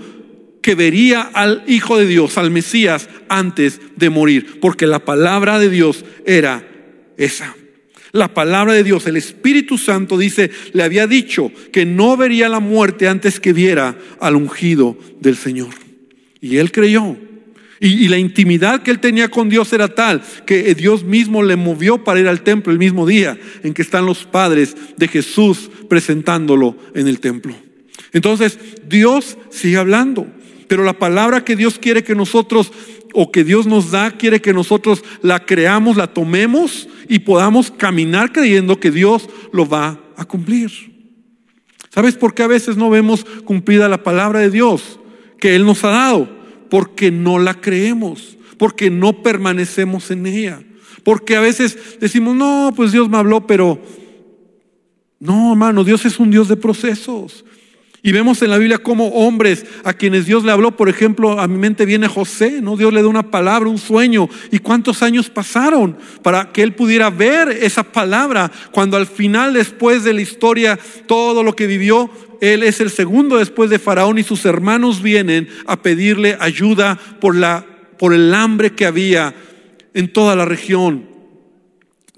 que 0.63 0.76
vería 0.76 1.22
al 1.22 1.63
Hijo 1.68 1.98
de 1.98 2.08
Dios, 2.08 2.38
al 2.38 2.50
Mesías, 2.50 3.10
antes 3.28 3.82
de 3.98 4.10
morir, 4.10 4.60
porque 4.62 4.88
la 4.88 5.00
palabra 5.00 5.60
de 5.60 5.70
Dios 5.70 6.06
era 6.26 6.66
esa. 7.17 7.56
La 8.12 8.34
palabra 8.34 8.73
de 8.73 8.84
Dios, 8.84 9.08
el 9.08 9.17
Espíritu 9.17 9.78
Santo 9.78 10.19
dice, 10.19 10.52
le 10.73 10.84
había 10.84 11.08
dicho 11.08 11.52
que 11.71 11.86
no 11.86 12.15
vería 12.15 12.47
la 12.47 12.60
muerte 12.60 13.08
antes 13.08 13.39
que 13.39 13.54
viera 13.54 13.97
al 14.19 14.36
ungido 14.36 14.95
del 15.19 15.36
Señor. 15.36 15.73
Y 16.39 16.58
él 16.58 16.71
creyó. 16.71 17.17
Y, 17.80 18.08
la 18.08 18.17
intimidad 18.17 18.82
que 18.82 18.91
él 18.91 18.99
tenía 18.99 19.30
con 19.30 19.49
Dios 19.49 19.73
era 19.73 19.89
tal 19.89 20.21
que 20.45 20.73
Dios 20.76 21.04
mismo 21.04 21.43
le 21.43 21.58
movió 21.58 22.04
para 22.04 22.19
ir 22.19 22.28
al 22.28 22.41
templo 22.41 22.71
el 22.71 22.80
mismo 22.80 23.06
día 23.06 23.38
en 23.63 23.73
que 23.73 23.82
están 23.82 24.06
los 24.06 24.23
padres 24.23 24.78
de 24.95 25.08
Jesús 25.08 25.69
presentándolo 25.89 26.78
en 26.93 27.08
el 27.08 27.19
templo. 27.19 27.54
Entonces, 28.13 28.58
Dios 28.88 29.38
sigue 29.49 29.78
hablando, 29.78 30.28
pero 30.74 30.84
la 30.84 30.98
palabra 30.98 31.46
que 31.46 31.56
Dios 31.56 31.78
quiere 31.78 32.04
que 32.04 32.16
nosotros 32.16 32.72
o 33.14 33.32
que 33.32 33.44
Dios 33.44 33.68
nos 33.68 33.92
da, 33.92 34.10
quiere 34.10 34.42
que 34.42 34.54
nosotros 34.54 35.04
la 35.22 35.46
creamos, 35.46 35.98
la 35.98 36.08
tomemos 36.08 36.90
y 37.08 37.20
podamos 37.20 37.70
caminar 37.70 38.32
creyendo 38.32 38.80
que 38.80 38.90
Dios 38.90 39.30
lo 39.52 39.70
va 39.70 40.00
a 40.18 40.26
cumplir. 40.26 40.72
¿Sabes 41.92 42.16
por 42.16 42.34
qué 42.34 42.42
a 42.42 42.48
veces 42.48 42.76
no 42.76 42.90
vemos 42.90 43.24
cumplida 43.46 43.88
la 43.88 44.02
palabra 44.02 44.40
de 44.40 44.50
Dios 44.50 45.00
que 45.40 45.56
Él 45.56 45.64
nos 45.64 45.84
ha 45.84 45.90
dado? 45.90 46.28
Porque 46.72 47.12
no 47.12 47.38
la 47.38 47.62
creemos, 47.62 48.36
porque 48.58 48.90
no 48.90 49.22
permanecemos 49.22 50.10
en 50.10 50.26
ella. 50.26 50.64
Porque 51.04 51.36
a 51.36 51.40
veces 51.40 52.00
decimos, 52.00 52.36
no, 52.36 52.74
pues 52.76 52.92
Dios 52.92 53.10
me 53.10 53.18
habló, 53.18 53.46
pero 53.46 53.80
no, 55.20 55.52
hermano, 55.52 55.84
Dios 55.84 56.04
es 56.06 56.20
un 56.20 56.32
Dios 56.32 56.48
de 56.48 56.58
procesos. 56.58 57.46
Y 58.06 58.12
vemos 58.12 58.42
en 58.42 58.50
la 58.50 58.58
Biblia 58.58 58.80
como 58.80 59.08
hombres 59.08 59.66
a 59.86 59.94
quienes 59.94 60.26
Dios 60.26 60.44
le 60.44 60.52
habló, 60.52 60.76
por 60.76 60.89
ejemplo, 60.89 61.39
a 61.39 61.48
mi 61.48 61.58
mente 61.58 61.86
viene 61.86 62.10
José, 62.10 62.60
¿no? 62.62 62.76
Dios 62.76 62.92
le 62.92 63.02
da 63.02 63.08
una 63.08 63.32
palabra, 63.32 63.70
un 63.70 63.78
sueño. 63.78 64.28
¿Y 64.52 64.60
cuántos 64.60 65.02
años 65.02 65.30
pasaron 65.30 65.98
para 66.22 66.52
que 66.52 66.63
él 66.63 66.74
pudiera 66.74 67.10
ver 67.10 67.48
esa 67.48 67.82
palabra? 67.82 68.52
Cuando 68.72 68.98
al 68.98 69.08
final, 69.08 69.54
después 69.54 70.04
de 70.04 70.12
la 70.12 70.20
historia, 70.20 70.78
todo 71.08 71.44
lo 71.44 71.56
que 71.56 71.66
vivió, 71.66 72.10
él 72.42 72.63
es 72.63 72.82
el 72.82 72.89
segundo 72.89 73.38
después 73.38 73.70
de 73.70 73.80
Faraón 73.80 74.18
y 74.18 74.24
sus 74.24 74.44
hermanos 74.44 75.02
vienen 75.02 75.48
a 75.66 75.82
pedirle 75.82 76.36
ayuda 76.42 77.00
por, 77.22 77.38
la, 77.38 77.66
por 77.98 78.13
el 78.13 78.34
hambre 78.34 78.74
que 78.74 78.86
había 78.86 79.34
en 79.94 80.12
toda 80.12 80.36
la 80.36 80.44
región. 80.44 81.12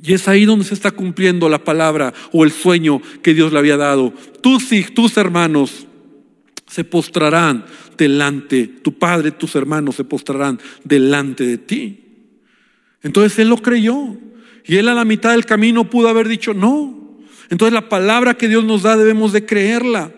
Y 0.05 0.13
es 0.13 0.27
ahí 0.27 0.45
donde 0.45 0.65
se 0.65 0.73
está 0.73 0.91
cumpliendo 0.91 1.49
la 1.49 1.63
palabra 1.63 2.13
o 2.31 2.43
el 2.43 2.51
sueño 2.51 3.01
que 3.23 3.33
Dios 3.33 3.51
le 3.51 3.59
había 3.59 3.77
dado. 3.77 4.13
Tus, 4.41 4.69
tus 4.93 5.17
hermanos 5.17 5.87
se 6.67 6.83
postrarán 6.83 7.65
delante, 7.97 8.67
tu 8.67 8.97
padre, 8.97 9.31
tus 9.31 9.55
hermanos 9.55 9.95
se 9.95 10.03
postrarán 10.03 10.59
delante 10.83 11.45
de 11.45 11.57
ti. 11.57 11.99
Entonces 13.01 13.39
él 13.39 13.49
lo 13.49 13.57
creyó. 13.57 14.17
Y 14.67 14.77
él 14.77 14.89
a 14.89 14.93
la 14.93 15.05
mitad 15.05 15.31
del 15.31 15.45
camino 15.45 15.89
pudo 15.89 16.09
haber 16.09 16.27
dicho 16.27 16.53
no. 16.53 17.19
Entonces 17.49 17.73
la 17.73 17.89
palabra 17.89 18.35
que 18.35 18.47
Dios 18.47 18.63
nos 18.63 18.83
da 18.83 18.97
debemos 18.97 19.31
de 19.31 19.45
creerla. 19.45 20.11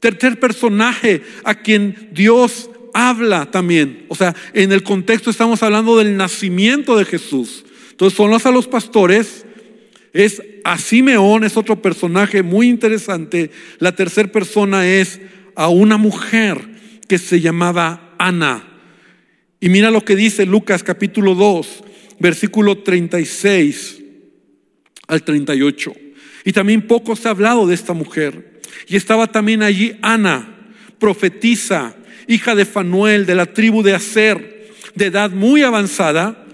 Tercer 0.00 0.38
personaje 0.38 1.22
a 1.44 1.54
quien 1.56 2.10
Dios 2.12 2.70
habla 2.94 3.50
también. 3.50 4.04
O 4.08 4.14
sea, 4.14 4.34
en 4.52 4.72
el 4.72 4.82
contexto 4.82 5.30
estamos 5.30 5.62
hablando 5.62 5.96
del 5.96 6.16
nacimiento 6.16 6.96
de 6.96 7.04
Jesús. 7.04 7.64
Entonces 7.98 8.16
son 8.16 8.30
los 8.30 8.46
a 8.46 8.52
los 8.52 8.68
pastores, 8.68 9.44
es 10.12 10.40
a 10.62 10.78
Simeón, 10.78 11.42
es 11.42 11.56
otro 11.56 11.82
personaje 11.82 12.44
muy 12.44 12.68
interesante. 12.68 13.50
La 13.80 13.90
tercera 13.90 14.30
persona 14.30 14.86
es 14.86 15.20
a 15.56 15.66
una 15.66 15.96
mujer 15.96 16.64
que 17.08 17.18
se 17.18 17.40
llamaba 17.40 18.14
Ana. 18.16 18.68
Y 19.58 19.68
mira 19.68 19.90
lo 19.90 20.04
que 20.04 20.14
dice 20.14 20.46
Lucas 20.46 20.84
capítulo 20.84 21.34
2, 21.34 21.82
versículo 22.20 22.78
36. 22.78 24.00
al 25.08 25.24
38. 25.24 25.92
Y 26.44 26.52
también 26.52 26.86
poco 26.86 27.16
se 27.16 27.26
ha 27.26 27.32
hablado 27.32 27.66
de 27.66 27.74
esta 27.74 27.94
mujer. 27.94 28.60
Y 28.86 28.94
estaba 28.94 29.26
también 29.26 29.64
allí 29.64 29.96
Ana, 30.02 30.70
profetisa, 31.00 31.96
hija 32.28 32.54
de 32.54 32.64
Fanuel, 32.64 33.26
de 33.26 33.34
la 33.34 33.46
tribu 33.46 33.82
de 33.82 33.94
Aser, 33.96 34.70
de 34.94 35.06
edad 35.06 35.32
muy 35.32 35.64
avanzada, 35.64 36.44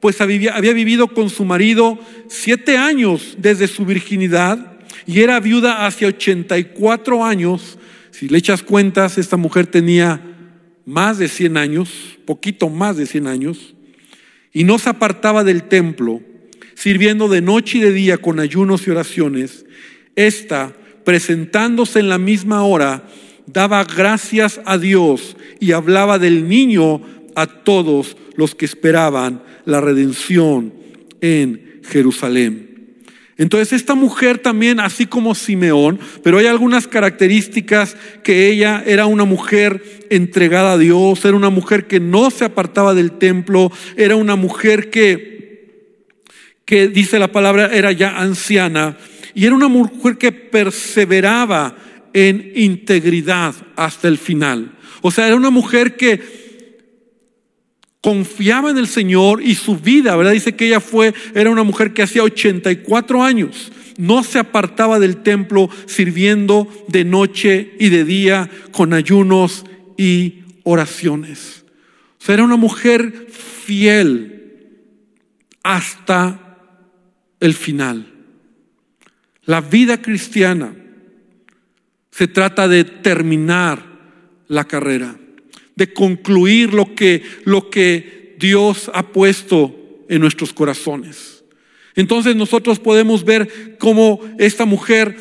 pues 0.00 0.20
había, 0.20 0.58
vivido 0.60 1.08
con 1.08 1.28
su 1.28 1.44
marido 1.44 1.98
siete 2.28 2.76
años 2.76 3.36
desde 3.38 3.68
su 3.68 3.84
virginidad 3.84 4.78
y 5.06 5.20
era 5.20 5.38
viuda 5.40 5.86
hacia 5.86 6.08
84 6.08 7.24
años. 7.24 7.78
Si 8.10 8.28
le 8.28 8.38
echas 8.38 8.62
cuentas, 8.62 9.18
esta 9.18 9.36
mujer 9.36 9.66
tenía 9.66 10.22
más 10.86 11.18
de 11.18 11.28
100 11.28 11.56
años, 11.56 12.18
poquito 12.24 12.70
más 12.70 12.96
de 12.96 13.06
100 13.06 13.26
años, 13.26 13.74
y 14.52 14.64
no 14.64 14.78
se 14.78 14.90
apartaba 14.90 15.44
del 15.44 15.64
templo, 15.64 16.20
sirviendo 16.74 17.28
de 17.28 17.42
noche 17.42 17.78
y 17.78 17.80
de 17.82 17.92
día 17.92 18.18
con 18.18 18.40
ayunos 18.40 18.86
y 18.86 18.90
oraciones. 18.90 19.66
Esta, 20.16 20.72
presentándose 21.04 22.00
en 22.00 22.08
la 22.08 22.18
misma 22.18 22.64
hora, 22.64 23.06
daba 23.46 23.84
gracias 23.84 24.60
a 24.64 24.78
Dios 24.78 25.36
y 25.60 25.72
hablaba 25.72 26.18
del 26.18 26.48
niño 26.48 27.02
a 27.34 27.46
todos 27.46 28.16
los 28.40 28.54
que 28.54 28.64
esperaban 28.64 29.42
la 29.66 29.82
redención 29.82 30.72
en 31.20 31.82
Jerusalén. 31.84 32.70
Entonces 33.36 33.74
esta 33.74 33.94
mujer 33.94 34.38
también, 34.38 34.80
así 34.80 35.04
como 35.04 35.34
Simeón, 35.34 36.00
pero 36.22 36.38
hay 36.38 36.46
algunas 36.46 36.86
características 36.86 37.96
que 38.22 38.48
ella 38.48 38.82
era 38.86 39.04
una 39.04 39.24
mujer 39.24 39.82
entregada 40.08 40.72
a 40.72 40.78
Dios, 40.78 41.22
era 41.24 41.36
una 41.36 41.50
mujer 41.50 41.86
que 41.86 42.00
no 42.00 42.30
se 42.30 42.46
apartaba 42.46 42.94
del 42.94 43.12
templo, 43.12 43.70
era 43.96 44.16
una 44.16 44.36
mujer 44.36 44.88
que, 44.88 45.84
que 46.64 46.88
dice 46.88 47.18
la 47.18 47.32
palabra, 47.32 47.70
era 47.74 47.92
ya 47.92 48.18
anciana, 48.18 48.96
y 49.34 49.44
era 49.44 49.54
una 49.54 49.68
mujer 49.68 50.16
que 50.16 50.32
perseveraba 50.32 51.76
en 52.14 52.52
integridad 52.54 53.54
hasta 53.76 54.08
el 54.08 54.16
final. 54.16 54.72
O 55.02 55.10
sea, 55.10 55.26
era 55.26 55.36
una 55.36 55.50
mujer 55.50 55.96
que 55.96 56.49
confiaba 58.00 58.70
en 58.70 58.78
el 58.78 58.86
Señor 58.86 59.42
y 59.42 59.54
su 59.54 59.76
vida, 59.76 60.16
¿verdad? 60.16 60.32
Dice 60.32 60.56
que 60.56 60.66
ella 60.66 60.80
fue, 60.80 61.14
era 61.34 61.50
una 61.50 61.62
mujer 61.62 61.92
que 61.92 62.02
hacía 62.02 62.22
84 62.22 63.22
años, 63.22 63.72
no 63.98 64.22
se 64.22 64.38
apartaba 64.38 64.98
del 64.98 65.18
templo 65.18 65.68
sirviendo 65.86 66.68
de 66.88 67.04
noche 67.04 67.74
y 67.78 67.90
de 67.90 68.04
día 68.04 68.50
con 68.72 68.94
ayunos 68.94 69.64
y 69.98 70.44
oraciones. 70.62 71.64
O 72.20 72.24
sea, 72.24 72.34
era 72.34 72.44
una 72.44 72.56
mujer 72.56 73.26
fiel 73.30 74.40
hasta 75.62 76.58
el 77.40 77.54
final. 77.54 78.06
La 79.44 79.60
vida 79.60 80.00
cristiana 80.00 80.74
se 82.10 82.28
trata 82.28 82.68
de 82.68 82.84
terminar 82.84 83.84
la 84.48 84.64
carrera 84.64 85.16
de 85.80 85.94
concluir 85.94 86.74
lo 86.74 86.94
que, 86.94 87.22
lo 87.44 87.70
que 87.70 88.36
Dios 88.38 88.90
ha 88.92 89.02
puesto 89.02 89.74
en 90.10 90.20
nuestros 90.20 90.52
corazones. 90.52 91.42
Entonces 91.96 92.36
nosotros 92.36 92.78
podemos 92.78 93.24
ver 93.24 93.78
cómo 93.78 94.20
esta 94.38 94.66
mujer 94.66 95.16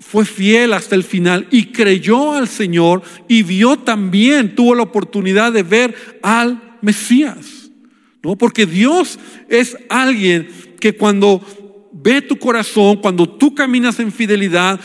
fue 0.00 0.24
fiel 0.24 0.72
hasta 0.72 0.96
el 0.96 1.04
final 1.04 1.46
y 1.52 1.66
creyó 1.66 2.32
al 2.32 2.48
Señor 2.48 3.02
y 3.28 3.44
vio 3.44 3.76
también, 3.76 4.56
tuvo 4.56 4.74
la 4.74 4.82
oportunidad 4.82 5.52
de 5.52 5.62
ver 5.62 5.94
al 6.22 6.60
Mesías. 6.82 7.70
¿no? 8.24 8.36
Porque 8.36 8.66
Dios 8.66 9.16
es 9.48 9.78
alguien 9.88 10.48
que 10.80 10.96
cuando 10.96 11.40
ve 11.92 12.20
tu 12.20 12.36
corazón, 12.36 12.96
cuando 12.96 13.28
tú 13.28 13.54
caminas 13.54 14.00
en 14.00 14.10
fidelidad, 14.10 14.80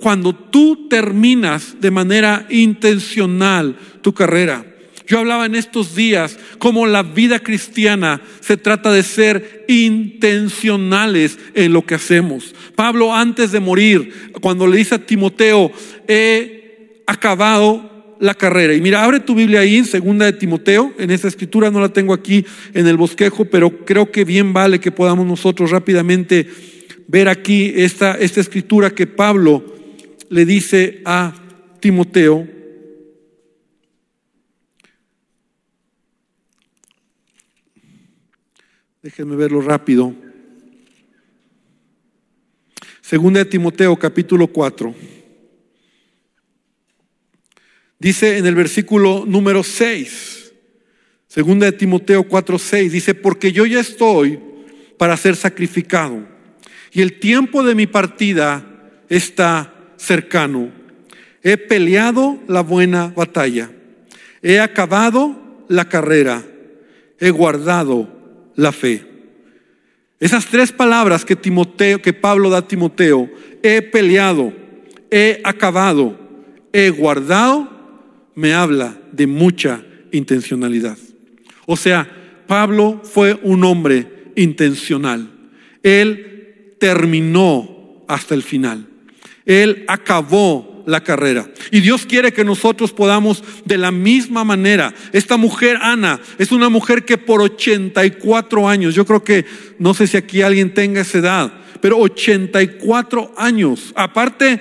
cuando 0.00 0.34
tú 0.34 0.88
terminas 0.88 1.76
de 1.80 1.90
manera 1.90 2.46
intencional 2.50 3.76
tu 4.02 4.12
carrera, 4.12 4.64
yo 5.10 5.18
hablaba 5.18 5.44
en 5.44 5.56
estos 5.56 5.96
días 5.96 6.38
cómo 6.58 6.86
la 6.86 7.02
vida 7.02 7.40
cristiana 7.40 8.22
se 8.38 8.56
trata 8.56 8.92
de 8.92 9.02
ser 9.02 9.64
intencionales 9.66 11.36
en 11.54 11.72
lo 11.72 11.84
que 11.84 11.96
hacemos. 11.96 12.54
Pablo 12.76 13.12
antes 13.12 13.50
de 13.50 13.58
morir, 13.58 14.30
cuando 14.40 14.68
le 14.68 14.76
dice 14.76 14.94
a 14.94 15.04
Timoteo, 15.04 15.72
he 16.06 17.02
acabado 17.08 18.16
la 18.20 18.34
carrera. 18.34 18.72
Y 18.72 18.80
mira, 18.80 19.02
abre 19.02 19.18
tu 19.18 19.34
Biblia 19.34 19.60
ahí 19.60 19.78
en 19.78 19.84
segunda 19.84 20.26
de 20.26 20.34
Timoteo, 20.34 20.92
en 20.96 21.10
esa 21.10 21.26
escritura 21.26 21.72
no 21.72 21.80
la 21.80 21.88
tengo 21.88 22.14
aquí 22.14 22.46
en 22.72 22.86
el 22.86 22.96
bosquejo, 22.96 23.46
pero 23.46 23.84
creo 23.84 24.12
que 24.12 24.24
bien 24.24 24.52
vale 24.52 24.78
que 24.78 24.92
podamos 24.92 25.26
nosotros 25.26 25.72
rápidamente 25.72 26.46
ver 27.08 27.28
aquí 27.28 27.72
esta, 27.74 28.12
esta 28.12 28.40
escritura 28.40 28.90
que 28.90 29.08
Pablo 29.08 29.79
le 30.30 30.44
dice 30.44 31.02
a 31.04 31.34
Timoteo 31.80 32.48
Déjenme 39.02 39.34
verlo 39.34 39.62
rápido. 39.62 40.14
Segunda 43.00 43.40
de 43.40 43.46
Timoteo 43.46 43.96
capítulo 43.96 44.48
4. 44.48 44.94
Dice 47.98 48.36
en 48.36 48.44
el 48.44 48.54
versículo 48.54 49.24
número 49.26 49.62
6. 49.62 50.52
Segunda 51.26 51.64
de 51.64 51.72
Timoteo 51.72 52.24
4, 52.24 52.58
6. 52.58 52.92
Dice, 52.92 53.14
porque 53.14 53.52
yo 53.52 53.64
ya 53.64 53.80
estoy 53.80 54.38
para 54.98 55.16
ser 55.16 55.34
sacrificado 55.34 56.28
y 56.92 57.00
el 57.00 57.18
tiempo 57.18 57.62
de 57.62 57.74
mi 57.74 57.86
partida 57.86 59.02
está 59.08 59.79
cercano. 60.00 60.70
He 61.42 61.56
peleado 61.56 62.38
la 62.48 62.62
buena 62.62 63.12
batalla. 63.14 63.70
He 64.42 64.58
acabado 64.58 65.64
la 65.68 65.88
carrera. 65.88 66.42
He 67.18 67.30
guardado 67.30 68.08
la 68.56 68.72
fe. 68.72 69.04
Esas 70.18 70.46
tres 70.46 70.72
palabras 70.72 71.24
que 71.24 71.36
Timoteo, 71.36 72.02
que 72.02 72.12
Pablo 72.12 72.50
da 72.50 72.58
a 72.58 72.68
Timoteo, 72.68 73.30
he 73.62 73.80
peleado, 73.80 74.52
he 75.10 75.40
acabado, 75.44 76.18
he 76.72 76.90
guardado, 76.90 77.68
me 78.34 78.52
habla 78.52 78.98
de 79.12 79.26
mucha 79.26 79.82
intencionalidad. 80.12 80.98
O 81.66 81.76
sea, 81.76 82.06
Pablo 82.46 83.00
fue 83.02 83.38
un 83.42 83.64
hombre 83.64 84.32
intencional. 84.36 85.30
Él 85.82 86.74
terminó 86.78 88.04
hasta 88.06 88.34
el 88.34 88.42
final. 88.42 88.89
Él 89.50 89.84
acabó 89.88 90.84
la 90.86 91.02
carrera. 91.02 91.50
Y 91.72 91.80
Dios 91.80 92.06
quiere 92.06 92.32
que 92.32 92.44
nosotros 92.44 92.92
podamos 92.92 93.42
de 93.64 93.78
la 93.78 93.90
misma 93.90 94.44
manera. 94.44 94.94
Esta 95.12 95.36
mujer, 95.36 95.76
Ana, 95.82 96.20
es 96.38 96.52
una 96.52 96.68
mujer 96.68 97.04
que 97.04 97.18
por 97.18 97.42
84 97.42 98.68
años, 98.68 98.94
yo 98.94 99.04
creo 99.04 99.24
que, 99.24 99.44
no 99.80 99.92
sé 99.92 100.06
si 100.06 100.16
aquí 100.16 100.42
alguien 100.42 100.72
tenga 100.72 101.00
esa 101.00 101.18
edad, 101.18 101.52
pero 101.80 101.98
84 101.98 103.34
años, 103.36 103.92
aparte 103.96 104.60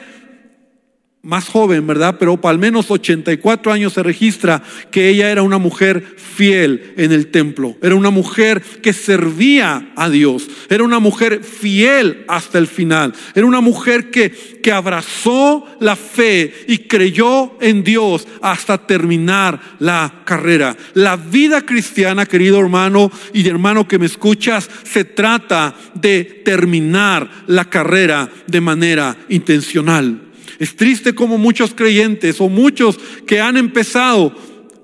más 1.22 1.50
joven, 1.50 1.86
¿verdad? 1.86 2.16
Pero 2.18 2.40
al 2.44 2.60
menos 2.60 2.90
84 2.90 3.74
años 3.74 3.94
se 3.94 4.04
registra 4.04 4.64
que 4.90 5.10
ella 5.10 5.30
era 5.30 5.44
una 5.44 5.58
mujer 5.58 6.16
fiel 6.16 6.94
en 6.96 7.12
el 7.12 7.28
templo. 7.28 7.76
Era 7.82 7.96
una 7.96 8.10
mujer 8.10 8.62
que 8.62 8.94
servía 8.94 9.92
a 9.98 10.10
Dios. 10.10 10.48
Era 10.70 10.84
una 10.84 11.00
mujer 11.00 11.44
fiel 11.44 12.24
hasta 12.30 12.58
el 12.58 12.68
final. 12.68 13.14
Era 13.36 13.46
una 13.46 13.60
mujer 13.60 14.12
que, 14.12 14.32
que 14.32 14.72
abrazó 14.72 15.66
la 15.82 15.98
fe 15.98 16.54
y 16.70 16.80
creyó 16.80 17.58
en 17.60 17.84
Dios 17.84 18.26
hasta 18.42 18.78
terminar 18.78 19.60
la 19.80 20.22
carrera. 20.24 20.78
La 20.94 21.18
vida 21.18 21.66
cristiana, 21.66 22.26
querido 22.26 22.60
hermano 22.62 23.12
y 23.34 23.46
hermano 23.46 23.90
que 23.90 24.00
me 24.00 24.06
escuchas, 24.06 24.70
se 24.84 25.04
trata 25.04 25.76
de 25.96 26.24
terminar 26.46 27.30
la 27.48 27.66
carrera 27.66 28.30
de 28.48 28.62
manera 28.62 29.18
intencional. 29.28 30.29
Es 30.60 30.76
triste 30.76 31.16
como 31.16 31.38
muchos 31.38 31.74
creyentes 31.74 32.42
o 32.42 32.50
muchos 32.50 33.00
que 33.26 33.40
han 33.40 33.56
empezado 33.56 34.36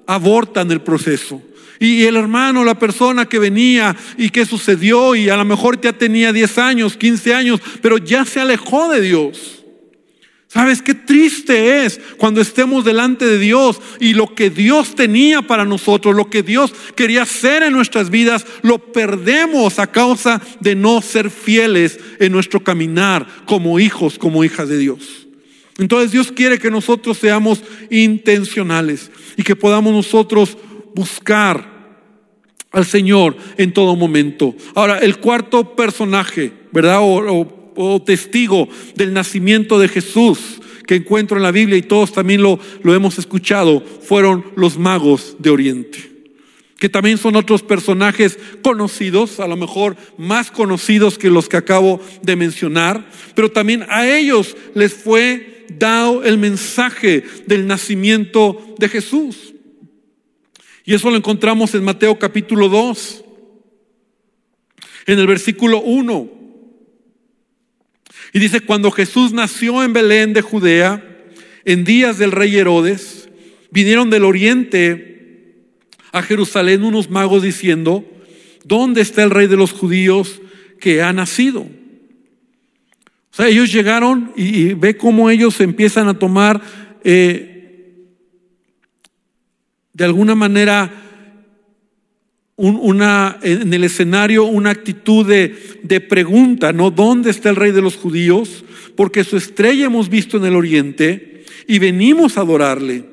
abortan 0.07 0.71
el 0.71 0.81
proceso. 0.81 1.41
Y 1.79 2.03
el 2.03 2.15
hermano, 2.15 2.63
la 2.63 2.79
persona 2.79 3.25
que 3.25 3.39
venía 3.39 3.95
y 4.17 4.29
que 4.29 4.45
sucedió 4.45 5.13
y 5.13 5.29
a 5.29 5.35
lo 5.35 5.43
mejor 5.43 5.79
ya 5.81 5.93
tenía 5.93 6.31
10 6.31 6.57
años, 6.57 6.95
15 6.95 7.33
años, 7.33 7.61
pero 7.81 7.97
ya 7.97 8.23
se 8.23 8.39
alejó 8.39 8.89
de 8.89 9.01
Dios. 9.01 9.65
¿Sabes 10.47 10.81
qué 10.81 10.93
triste 10.93 11.83
es 11.83 11.99
cuando 12.15 12.39
estemos 12.39 12.85
delante 12.85 13.25
de 13.25 13.37
Dios 13.37 13.81
y 13.99 14.13
lo 14.13 14.33
que 14.33 14.49
Dios 14.49 14.95
tenía 14.95 15.41
para 15.41 15.65
nosotros, 15.65 16.15
lo 16.15 16.29
que 16.29 16.43
Dios 16.43 16.73
quería 16.95 17.23
hacer 17.23 17.61
en 17.63 17.73
nuestras 17.73 18.09
vidas, 18.09 18.45
lo 18.61 18.77
perdemos 18.93 19.79
a 19.79 19.87
causa 19.87 20.41
de 20.61 20.75
no 20.75 21.01
ser 21.01 21.29
fieles 21.29 21.99
en 22.19 22.31
nuestro 22.31 22.63
caminar 22.63 23.27
como 23.45 23.81
hijos, 23.81 24.17
como 24.17 24.45
hijas 24.45 24.69
de 24.69 24.77
Dios? 24.77 25.24
Entonces 25.77 26.11
Dios 26.11 26.31
quiere 26.31 26.57
que 26.57 26.71
nosotros 26.71 27.17
seamos 27.17 27.61
intencionales 27.89 29.11
y 29.35 29.43
que 29.43 29.55
podamos 29.55 29.93
nosotros 29.93 30.57
buscar 30.93 31.75
al 32.71 32.85
Señor 32.85 33.35
en 33.57 33.73
todo 33.73 33.95
momento. 33.95 34.55
Ahora, 34.73 34.99
el 34.99 35.17
cuarto 35.17 35.75
personaje, 35.75 36.51
¿verdad? 36.71 36.99
O, 37.01 38.01
testigo 38.05 38.69
del 38.95 39.13
nacimiento 39.13 39.77
de 39.79 39.89
Jesús 39.89 40.61
que 40.87 40.95
encuentro 40.95 41.35
en 41.35 41.43
la 41.43 41.51
Biblia 41.51 41.77
y 41.77 41.81
todos 41.81 42.13
también 42.13 42.41
lo, 42.41 42.57
lo 42.83 42.95
hemos 42.95 43.19
escuchado, 43.19 43.81
fueron 43.81 44.45
los 44.55 44.77
magos 44.77 45.35
de 45.39 45.49
Oriente 45.49 46.15
que 46.77 46.89
también 46.89 47.17
son 47.17 47.35
otros 47.35 47.63
personajes 47.63 48.37
conocidos, 48.61 49.39
a 49.39 49.47
lo 49.47 49.55
mejor 49.55 49.95
más 50.17 50.51
conocidos 50.51 51.17
que 51.17 51.29
los 51.29 51.47
que 51.47 51.57
acabo 51.57 52.01
de 52.21 52.35
mencionar, 52.35 53.09
pero 53.33 53.49
también 53.49 53.85
a 53.89 54.07
ellos 54.07 54.55
les 54.73 54.93
fue 54.93 55.54
dado 55.69 56.23
el 56.23 56.37
mensaje 56.37 57.23
del 57.47 57.67
nacimiento 57.67 58.75
de 58.77 58.89
Jesús. 58.89 59.53
Y 60.85 60.93
eso 60.93 61.09
lo 61.09 61.17
encontramos 61.17 61.73
en 61.73 61.83
Mateo 61.83 62.17
capítulo 62.19 62.69
2, 62.69 63.25
en 65.07 65.19
el 65.19 65.27
versículo 65.27 65.81
1. 65.81 66.29
Y 68.33 68.39
dice, 68.39 68.61
cuando 68.61 68.91
Jesús 68.91 69.31
nació 69.31 69.83
en 69.83 69.93
Belén 69.93 70.33
de 70.33 70.41
Judea, 70.41 71.03
en 71.63 71.83
días 71.83 72.17
del 72.17 72.31
rey 72.31 72.55
Herodes, 72.55 73.29
vinieron 73.71 74.09
del 74.09 74.23
oriente 74.23 75.63
a 76.11 76.21
Jerusalén 76.21 76.83
unos 76.83 77.09
magos 77.09 77.43
diciendo, 77.43 78.05
¿dónde 78.63 79.01
está 79.01 79.23
el 79.23 79.31
rey 79.31 79.47
de 79.47 79.57
los 79.57 79.71
judíos 79.71 80.41
que 80.79 81.01
ha 81.01 81.11
nacido? 81.11 81.67
O 83.35 83.37
sea, 83.37 83.49
ellos 83.49 83.69
llegaron 83.69 84.31
y, 84.37 84.75
ve 84.75 84.95
cómo 84.95 85.29
ellos 85.29 85.59
empiezan 85.59 86.07
a 86.07 86.17
tomar 86.17 86.61
eh, 87.03 88.05
de 89.91 90.05
alguna 90.05 90.35
manera 90.35 90.89
una, 92.55 93.37
en 93.43 93.73
el 93.73 93.83
escenario 93.83 94.45
una 94.45 94.69
actitud 94.69 95.27
de, 95.27 95.53
de 95.83 95.99
pregunta, 95.99 96.71
¿no? 96.71 96.91
¿Dónde 96.91 97.29
está 97.29 97.49
el 97.49 97.57
rey 97.57 97.73
de 97.73 97.81
los 97.81 97.97
judíos? 97.97 98.63
Porque 98.95 99.25
su 99.25 99.35
estrella 99.35 99.87
hemos 99.87 100.07
visto 100.07 100.37
en 100.37 100.45
el 100.45 100.55
oriente 100.55 101.43
y 101.67 101.79
venimos 101.79 102.37
a 102.37 102.41
adorarle. 102.41 103.03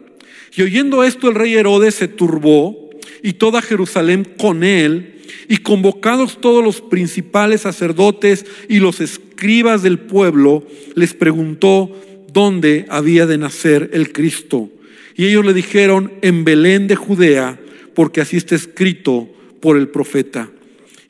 Y 0.55 0.63
oyendo 0.63 1.03
esto 1.03 1.31
el 1.31 1.35
rey 1.35 1.55
Herodes 1.55 1.97
se 1.97 2.07
turbó 2.07 2.91
y 3.23 3.35
toda 3.35 3.63
Jerusalén 3.63 4.27
con 4.39 4.65
él 4.65 5.21
y 5.49 5.59
convocados 5.59 6.41
todos 6.41 6.63
los 6.63 6.81
principales 6.81 7.63
sacerdotes 7.63 8.45
y 8.69 8.79
los 8.79 9.01
escribas 9.01 9.83
del 9.83 9.99
pueblo, 9.99 10.67
les 10.95 11.15
preguntó 11.15 11.91
dónde 12.33 12.87
había 12.89 13.27
de 13.27 13.39
nacer 13.39 13.91
el 13.93 14.13
Cristo. 14.13 14.71
Y 15.17 15.27
ellos 15.27 15.45
le 15.45 15.53
dijeron, 15.53 16.13
en 16.23 16.45
Belén 16.45 16.87
de 16.89 16.97
Judea, 16.97 17.59
porque 17.95 18.21
así 18.21 18.37
está 18.37 18.55
escrito 18.55 19.29
por 19.61 19.77
el 19.77 19.89
profeta. 19.89 20.51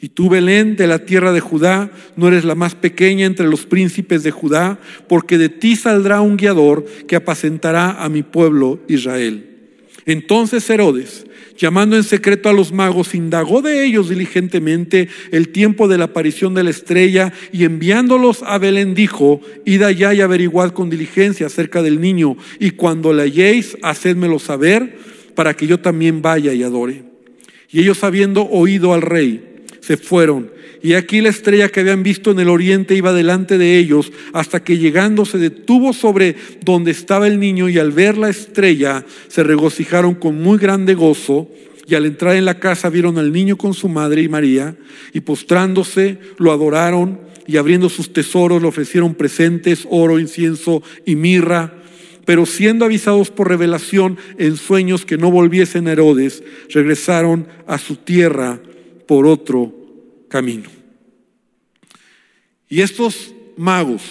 Y 0.01 0.09
tú, 0.09 0.29
Belén, 0.29 0.75
de 0.75 0.88
la 0.88 1.05
tierra 1.05 1.33
de 1.33 1.38
Judá, 1.38 1.92
no 2.16 2.27
eres 2.27 2.44
la 2.44 2.57
más 2.57 2.75
pequeña 2.75 3.25
entre 3.25 3.46
los 3.46 3.66
príncipes 3.66 4.25
de 4.25 4.33
Judá, 4.33 4.81
porque 5.09 5.38
de 5.38 5.48
ti 5.48 5.77
saldrá 5.77 6.20
un 6.20 6.37
guiador 6.37 6.85
que 7.07 7.14
apacentará 7.14 8.03
a 8.03 8.09
mi 8.09 8.25
pueblo 8.25 8.81
Israel. 8.88 9.46
Entonces 10.05 10.68
Herodes, 10.68 11.25
llamando 11.57 11.97
en 11.97 12.05
secreto 12.05 12.49
a 12.49 12.53
los 12.53 12.73
magos, 12.73 13.15
indagó 13.15 13.62
de 13.62 13.85
ellos 13.85 14.09
diligentemente 14.09 15.09
el 15.31 15.49
tiempo 15.49 15.88
de 15.88 15.99
la 15.99 16.05
aparición 16.05 16.55
de 16.55 16.65
la 16.65 16.71
estrella 16.71 17.33
y 17.53 17.65
enviándolos 17.65 18.43
a 18.43 18.59
Belén 18.59 18.95
dijo, 18.95 19.41
id 19.65 19.83
allá 19.83 20.15
y 20.15 20.21
averiguad 20.21 20.73
con 20.73 20.91
diligencia 20.91 21.47
acerca 21.47 21.83
del 21.83 22.01
niño 22.01 22.37
y 22.59 22.73
cuando 22.73 23.12
la 23.12 23.25
halléis, 23.25 23.77
hacedmelo 23.83 24.38
saber 24.38 24.97
para 25.35 25.55
que 25.55 25.67
yo 25.67 25.81
también 25.81 26.23
vaya 26.23 26.53
y 26.53 26.62
adore. 26.62 27.05
Y 27.71 27.81
ellos 27.81 28.05
habiendo 28.05 28.43
oído 28.49 28.93
al 28.93 29.03
rey, 29.03 29.65
se 29.81 29.97
fueron. 29.97 30.51
Y 30.83 30.95
aquí 30.95 31.21
la 31.21 31.29
estrella 31.29 31.68
que 31.68 31.81
habían 31.81 32.03
visto 32.03 32.33
en 32.33 32.40
el 32.40 32.49
oriente 32.49 32.97
iba 32.97 33.12
delante 33.12 33.57
de 33.57 33.79
ellos 33.79 34.11
hasta 34.33 34.64
que 34.64 34.79
llegando 34.79 35.25
se 35.25 35.38
detuvo 35.38 35.92
sobre 35.92 36.35
donde 36.64 36.90
estaba 36.90 37.29
el 37.29 37.38
niño 37.38 37.68
y 37.68 37.79
al 37.79 37.92
ver 37.92 38.18
la 38.18 38.29
estrella 38.29 39.05
se 39.29 39.45
regocijaron 39.45 40.16
con 40.16 40.42
muy 40.42 40.59
grande 40.59 40.95
gozo. 40.95 41.49
Y 41.87 41.95
al 41.95 42.07
entrar 42.07 42.35
en 42.35 42.45
la 42.45 42.59
casa 42.59 42.90
vieron 42.90 43.18
al 43.18 43.33
niño 43.33 43.57
con 43.57 43.75
su 43.75 43.88
madre 43.88 44.23
y 44.23 44.29
María 44.29 44.77
y 45.12 45.21
postrándose 45.21 46.18
lo 46.38 46.51
adoraron 46.51 47.21
y 47.47 47.59
abriendo 47.59 47.88
sus 47.88 48.12
tesoros 48.12 48.61
le 48.61 48.68
ofrecieron 48.68 49.14
presentes, 49.14 49.87
oro, 49.88 50.18
incienso 50.18 50.83
y 51.07 51.16
mirra 51.16 51.75
pero 52.25 52.47
siendo 52.47 52.85
avisados 52.85 53.33
por 53.33 53.49
revelación 53.49 54.16
en 54.38 54.57
sueños 54.57 55.05
que 55.05 55.18
no 55.18 55.33
volviesen 55.33 55.88
a 55.88 55.92
Herodes, 55.92 56.45
regresaron 56.68 57.49
a 57.66 57.79
su 57.79 57.97
tierra 57.97 58.61
por 59.09 59.27
otro 59.27 59.82
camino. 60.33 60.71
Y 62.71 62.81
estos 62.81 63.35
magos 63.59 64.03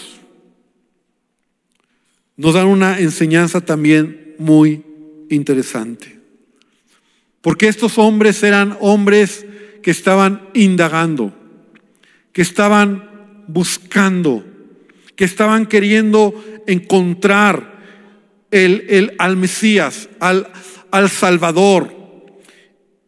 nos 2.38 2.54
dan 2.54 2.68
una 2.68 3.00
enseñanza 3.00 3.60
también 3.62 4.36
muy 4.38 4.84
interesante. 5.32 6.20
Porque 7.42 7.68
estos 7.68 7.98
hombres 7.98 8.44
eran 8.44 8.78
hombres 8.82 9.48
que 9.82 9.90
estaban 9.90 10.48
indagando, 10.54 11.34
que 12.34 12.44
estaban 12.44 13.44
buscando, 13.48 14.46
que 15.16 15.26
estaban 15.26 15.66
queriendo 15.66 16.36
encontrar 16.68 17.82
el, 18.52 19.16
al 19.18 19.38
Mesías, 19.38 20.08
al, 20.20 20.48
al 20.92 21.10
Salvador. 21.10 22.01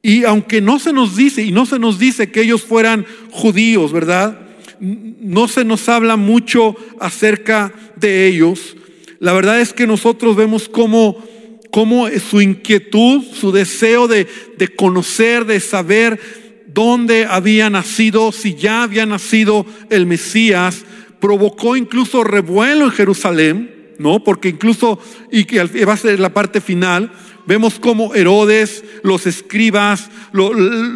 Y 0.05 0.25
aunque 0.25 0.59
no 0.59 0.79
se 0.79 0.91
nos 0.91 1.15
dice, 1.15 1.43
y 1.43 1.53
no 1.53 1.65
se 1.65 1.79
nos 1.79 1.97
dice 1.97 2.29
que 2.29 2.41
ellos 2.41 2.61
fueran 2.61 3.05
judíos, 3.31 3.93
¿verdad? 3.93 4.37
No 4.81 5.47
se 5.47 5.63
nos 5.63 5.87
habla 5.87 6.17
mucho 6.17 6.75
acerca 6.99 7.73
de 7.95 8.27
ellos. 8.27 8.75
La 9.19 9.31
verdad 9.31 9.61
es 9.61 9.71
que 9.71 9.87
nosotros 9.87 10.35
vemos 10.35 10.67
cómo, 10.67 11.23
cómo 11.71 12.09
su 12.29 12.41
inquietud, 12.41 13.23
su 13.23 13.53
deseo 13.53 14.09
de, 14.09 14.27
de 14.57 14.67
conocer, 14.75 15.45
de 15.45 15.61
saber 15.61 16.19
dónde 16.67 17.25
había 17.25 17.69
nacido, 17.69 18.33
si 18.33 18.55
ya 18.55 18.83
había 18.83 19.05
nacido 19.05 19.65
el 19.89 20.05
Mesías, 20.05 20.83
provocó 21.21 21.77
incluso 21.77 22.25
revuelo 22.25 22.85
en 22.85 22.91
Jerusalén. 22.91 23.73
¿no? 23.99 24.23
Porque 24.23 24.49
incluso, 24.49 24.99
y 25.31 25.45
que 25.45 25.63
va 25.85 25.93
a 25.93 25.97
ser 25.97 26.19
la 26.19 26.33
parte 26.33 26.59
final, 26.59 27.11
vemos 27.45 27.79
como 27.79 28.15
Herodes, 28.15 28.83
los 29.03 29.25
escribas, 29.27 30.09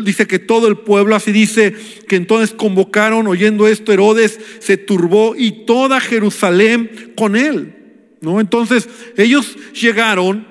dice 0.04 0.28
que 0.28 0.40
todo 0.40 0.68
el 0.68 0.78
pueblo, 0.78 1.16
así 1.16 1.32
dice, 1.32 1.76
que 2.08 2.16
entonces 2.16 2.56
convocaron, 2.56 3.28
oyendo 3.28 3.68
esto, 3.68 3.94
Herodes 3.94 4.40
se 4.60 4.78
turbó 4.78 5.36
y 5.36 5.66
toda 5.66 6.00
Jerusalén 6.00 7.14
con 7.16 7.36
él, 7.36 7.76
¿no? 8.22 8.40
Entonces 8.40 8.88
ellos 9.18 9.56
llegaron 9.74 10.48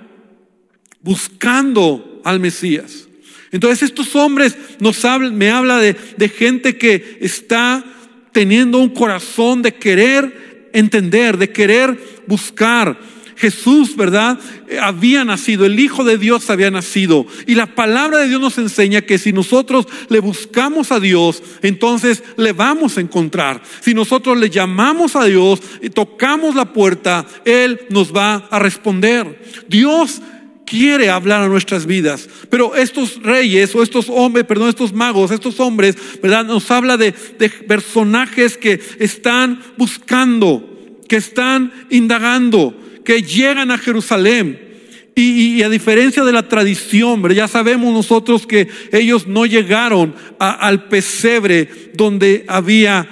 buscando 1.00 2.20
al 2.24 2.40
Mesías. 2.40 3.09
Entonces 3.52 3.82
estos 3.82 4.14
hombres 4.16 4.56
nos 4.80 5.04
hablan, 5.04 5.37
me 5.37 5.50
habla 5.50 5.78
de, 5.78 5.96
de 6.16 6.28
gente 6.28 6.76
que 6.76 7.18
está 7.20 7.85
teniendo 8.32 8.78
un 8.78 8.90
corazón 8.90 9.62
de 9.62 9.74
querer 9.74 10.68
entender, 10.72 11.38
de 11.38 11.50
querer 11.50 11.98
buscar. 12.26 12.98
Jesús, 13.37 13.96
¿verdad? 13.96 14.38
Eh, 14.68 14.79
había 14.79 15.25
nacido, 15.25 15.66
el 15.66 15.79
Hijo 15.79 16.05
de 16.05 16.18
Dios 16.18 16.49
había 16.51 16.70
nacido. 16.70 17.27
Y 17.46 17.55
la 17.55 17.66
palabra 17.66 18.18
de 18.18 18.29
Dios 18.29 18.40
nos 18.40 18.59
enseña 18.59 19.03
que 19.03 19.18
si 19.18 19.33
nosotros 19.33 19.87
le 20.09 20.20
buscamos 20.20 20.90
a 20.92 21.01
Dios, 21.01 21.42
entonces 21.62 22.22
le 22.37 22.53
vamos 22.53 22.96
a 22.96 23.01
encontrar. 23.01 23.62
Si 23.81 23.94
nosotros 23.94 24.38
le 24.38 24.51
llamamos 24.51 25.16
a 25.16 25.25
Dios 25.25 25.61
y 25.83 25.90
tocamos 25.90 26.55
la 26.55 26.72
puerta, 26.72 27.27
Él 27.44 27.81
nos 27.90 28.14
va 28.14 28.49
a 28.51 28.59
responder. 28.59 29.42
Dios 29.68 30.22
quiere 30.64 31.11
hablar 31.11 31.42
a 31.42 31.49
nuestras 31.49 31.87
vidas. 31.87 32.29
Pero 32.51 32.75
estos 32.75 33.22
reyes 33.22 33.75
o 33.75 33.83
estos 33.83 34.07
hombres, 34.09 34.46
perdón, 34.46 34.68
estos 34.68 34.92
magos, 34.92 35.31
estos 35.31 35.61
hombres, 35.61 35.96
¿verdad? 36.22 36.44
Nos 36.44 36.70
habla 36.70 36.96
de, 36.96 37.14
de 37.38 37.51
personajes 37.51 38.57
que 38.57 38.81
están 38.99 39.62
buscando 39.77 40.72
que 41.07 41.16
están 41.16 41.72
indagando, 41.90 42.75
que 43.07 43.23
llegan 43.23 43.71
a 43.71 43.79
Jerusalén. 43.79 44.66
Y, 45.14 45.62
a 45.62 45.71
diferencia 45.71 46.25
de 46.25 46.33
la 46.33 46.47
tradición, 46.47 47.27
ya 47.33 47.49
sabemos 47.49 47.90
nosotros 47.95 48.47
que 48.47 48.69
ellos 48.92 49.27
no 49.27 49.47
llegaron 49.47 50.14
al 50.38 50.88
pesebre 50.88 51.71
donde 51.95 52.45
había 52.49 53.09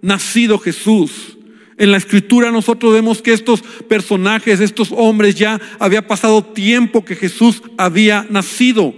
nacido 0.00 0.58
Jesús. 0.58 1.36
En 1.76 1.90
la 1.90 1.98
escritura 1.98 2.50
nosotros 2.50 2.94
vemos 2.94 3.20
que 3.20 3.34
estos 3.34 3.60
personajes, 3.60 4.60
estos 4.60 4.88
hombres 4.92 5.34
ya 5.34 5.60
había 5.78 6.06
pasado 6.06 6.42
tiempo 6.42 7.04
que 7.04 7.16
Jesús 7.16 7.62
había 7.76 8.26
nacido. 8.30 8.94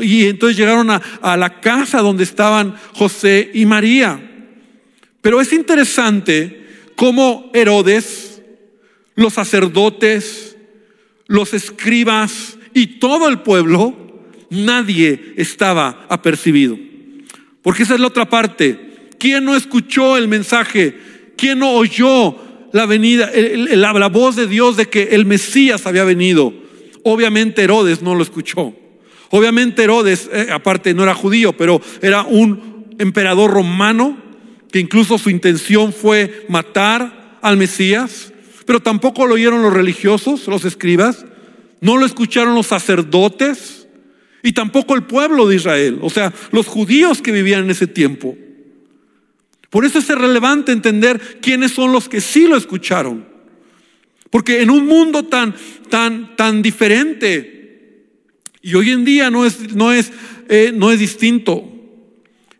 Y 0.00 0.24
entonces 0.24 0.56
llegaron 0.56 0.88
a, 0.90 1.36
la 1.36 1.60
casa 1.60 2.00
donde 2.00 2.24
estaban 2.24 2.74
José 2.94 3.50
y 3.52 3.66
María. 3.66 4.20
Pero 5.20 5.40
es 5.40 5.52
interesante 5.52 6.64
como 6.96 7.50
Herodes, 7.52 8.33
los 9.14 9.34
sacerdotes, 9.34 10.56
los 11.26 11.54
escribas 11.54 12.58
y 12.72 12.98
todo 12.98 13.28
el 13.28 13.40
pueblo, 13.40 13.94
nadie 14.50 15.34
estaba 15.36 16.06
apercibido. 16.08 16.78
Porque 17.62 17.84
esa 17.84 17.94
es 17.94 18.00
la 18.00 18.08
otra 18.08 18.28
parte. 18.28 19.08
¿Quién 19.18 19.44
no 19.44 19.56
escuchó 19.56 20.16
el 20.16 20.28
mensaje 20.28 20.98
¿Quién 21.36 21.58
no 21.58 21.72
oyó 21.72 22.36
la 22.72 22.86
venida, 22.86 23.30
la 23.34 24.08
voz 24.08 24.36
de 24.36 24.46
Dios 24.46 24.76
de 24.76 24.86
que 24.86 25.10
el 25.12 25.26
Mesías 25.26 25.86
había 25.86 26.04
venido? 26.04 26.52
Obviamente 27.02 27.62
Herodes 27.62 28.02
no 28.02 28.14
lo 28.14 28.22
escuchó. 28.22 28.74
Obviamente 29.30 29.82
Herodes, 29.82 30.30
eh, 30.32 30.48
aparte 30.52 30.94
no 30.94 31.02
era 31.02 31.14
judío, 31.14 31.56
pero 31.56 31.80
era 32.02 32.22
un 32.22 32.94
emperador 32.98 33.50
romano 33.50 34.16
que 34.70 34.80
incluso 34.80 35.18
su 35.18 35.30
intención 35.30 35.92
fue 35.92 36.46
matar 36.48 37.38
al 37.42 37.56
Mesías, 37.56 38.32
pero 38.64 38.80
tampoco 38.80 39.26
lo 39.26 39.34
oyeron 39.34 39.62
los 39.62 39.72
religiosos, 39.72 40.46
los 40.46 40.64
escribas, 40.64 41.24
no 41.80 41.96
lo 41.96 42.06
escucharon 42.06 42.54
los 42.54 42.66
sacerdotes 42.66 43.86
y 44.42 44.52
tampoco 44.52 44.94
el 44.94 45.04
pueblo 45.04 45.46
de 45.46 45.56
Israel, 45.56 45.98
o 46.02 46.10
sea, 46.10 46.32
los 46.50 46.66
judíos 46.66 47.22
que 47.22 47.32
vivían 47.32 47.64
en 47.64 47.70
ese 47.70 47.86
tiempo. 47.86 48.36
Por 49.70 49.84
eso 49.84 49.98
es 49.98 50.08
relevante 50.08 50.70
entender 50.70 51.38
quiénes 51.42 51.72
son 51.72 51.92
los 51.92 52.08
que 52.08 52.20
sí 52.20 52.46
lo 52.46 52.56
escucharon. 52.56 53.26
Porque 54.30 54.62
en 54.62 54.70
un 54.70 54.86
mundo 54.86 55.24
tan, 55.24 55.54
tan, 55.88 56.36
tan 56.36 56.62
diferente, 56.62 58.04
y 58.62 58.74
hoy 58.74 58.90
en 58.90 59.04
día 59.04 59.30
no 59.30 59.44
es, 59.44 59.74
no 59.74 59.92
es, 59.92 60.12
eh, 60.48 60.72
no 60.74 60.90
es 60.92 60.98
distinto, 60.98 61.73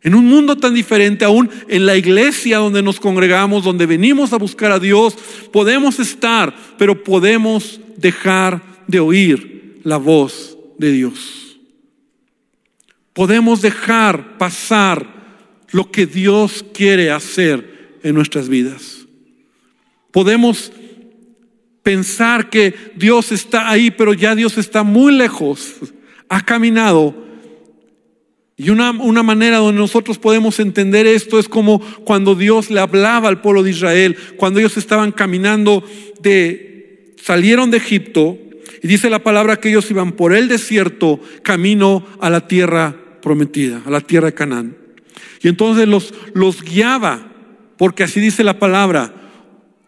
en 0.05 0.15
un 0.15 0.27
mundo 0.27 0.55
tan 0.57 0.75
diferente, 0.75 1.25
aún 1.25 1.51
en 1.67 1.87
la 1.87 1.97
iglesia 1.97 2.59
donde 2.59 2.83
nos 2.83 3.01
congregamos, 3.01 3.65
donde 3.65 3.87
venimos 3.87 4.35
a 4.35 4.39
buscar 4.39 4.71
a 4.71 4.79
Dios, 4.79 5.17
podemos 5.51 5.99
estar, 5.99 6.55
pero 6.77 7.03
podemos 7.03 7.81
dejar 7.97 8.63
de 8.87 9.01
oír 9.01 9.81
la 9.83 9.97
voz 9.97 10.59
de 10.77 10.93
Dios. 10.93 11.57
Podemos 13.15 13.63
dejar 13.63 14.37
pasar 14.37 15.07
lo 15.71 15.91
que 15.91 16.05
Dios 16.05 16.67
quiere 16.75 17.11
hacer 17.11 17.99
en 18.03 18.15
nuestras 18.15 18.51
vidas. 18.51 19.07
Podemos 20.11 20.71
pensar 21.83 22.51
que 22.51 22.75
Dios 22.95 23.33
está 23.33 23.71
ahí, 23.71 23.91
pero 23.91 24.13
ya 24.13 24.35
Dios 24.35 24.59
está 24.59 24.83
muy 24.83 25.15
lejos, 25.15 25.77
ha 26.29 26.45
caminado 26.45 27.24
y 28.57 28.71
una, 28.71 28.93
una, 28.93 29.25
manera 29.25 29.59
donde 29.59 29.81
nosotros 29.81 30.19
podemos 30.19 30.61
entender 30.61 31.07
esto 31.07 31.41
es 31.41 31.49
como 31.49 31.81
cuando 32.05 32.37
Dios 32.37 32.71
le 32.71 32.79
hablaba 32.79 33.29
al 33.29 33.41
pueblo 33.41 33.65
de 33.65 33.71
Israel, 33.71 34.17
cuando 34.37 34.61
ellos 34.61 34.77
estaban 34.77 35.11
caminando 35.11 35.83
de, 36.21 37.15
salieron 37.21 37.73
de 37.73 37.79
Egipto, 37.79 38.39
y 38.81 38.87
dice 38.87 39.11
la 39.11 39.25
palabra 39.25 39.57
que 39.57 39.71
ellos 39.71 39.91
iban 39.91 40.13
por 40.13 40.35
el 40.35 40.47
desierto 40.47 41.19
camino 41.43 42.07
a 42.21 42.31
la 42.31 42.47
tierra 42.47 42.95
prometida, 43.23 43.83
a 43.87 43.91
la 43.91 44.01
tierra 44.01 44.27
de 44.27 44.35
Canaán. 44.35 44.77
Y 45.43 45.49
entonces 45.49 45.89
los, 45.89 46.15
los 46.35 46.63
guiaba, 46.63 47.33
porque 47.77 48.05
así 48.05 48.21
dice 48.21 48.45
la 48.45 48.59
palabra, 48.59 49.15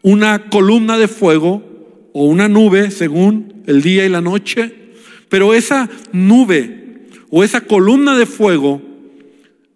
una 0.03 0.49
columna 0.49 0.99
de 0.99 1.09
fuego 1.09 2.11
o 2.15 2.25
una 2.25 2.49
nube 2.49 2.91
según 2.91 3.63
el 3.67 3.83
día 3.83 4.07
y 4.07 4.09
la 4.09 4.23
noche, 4.23 4.75
pero 5.29 5.55
esa 5.55 5.89
nube 6.13 6.86
o 7.31 7.45
esa 7.45 7.63
columna 7.63 8.17
de 8.17 8.27
fuego 8.27 8.83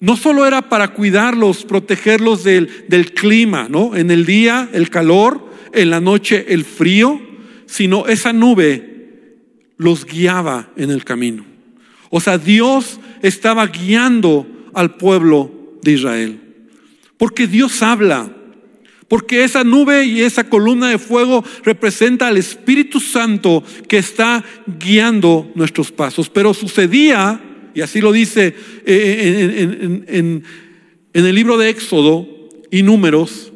no 0.01 0.17
solo 0.17 0.47
era 0.47 0.69
para 0.69 0.89
cuidarlos, 0.95 1.65
protegerlos 1.65 2.43
del, 2.43 2.87
del 2.89 3.13
clima, 3.13 3.69
¿no? 3.69 3.95
En 3.95 4.11
el 4.11 4.25
día 4.25 4.69
el 4.73 4.89
calor, 4.89 5.47
en 5.73 5.91
la 5.91 6.01
noche 6.01 6.47
el 6.49 6.65
frío, 6.65 7.21
sino 7.67 8.07
esa 8.07 8.33
nube 8.33 9.37
los 9.77 10.07
guiaba 10.07 10.71
en 10.77 10.91
el 10.91 11.05
camino. 11.05 11.45
O 12.09 12.21
sea, 12.21 12.39
Dios 12.39 12.99
estaba 13.23 13.67
guiando 13.67 14.47
al 14.75 14.97
pueblo 14.97 15.51
de 15.83 15.93
Israel. 15.93 16.41
Porque 17.17 17.47
Dios 17.47 17.83
habla, 17.83 18.31
porque 19.11 19.43
esa 19.43 19.65
nube 19.65 20.05
y 20.05 20.21
esa 20.21 20.45
columna 20.45 20.89
de 20.89 20.97
fuego 20.97 21.43
representa 21.65 22.29
al 22.29 22.37
Espíritu 22.37 23.01
Santo 23.01 23.65
que 23.89 23.99
está 23.99 24.45
guiando 24.79 25.51
nuestros 25.57 25.91
pasos. 25.91 26.31
Pero 26.31 26.55
sucedía 26.55 27.41
y 27.75 27.81
así 27.81 28.01
lo 28.01 28.13
dice 28.13 28.55
eh, 28.87 30.05
en, 30.07 30.45
el 31.13 31.35
libro 31.35 31.59
de 31.59 31.71
Éxodo 31.71 32.29
y 32.71 32.85
números, 32.85 33.53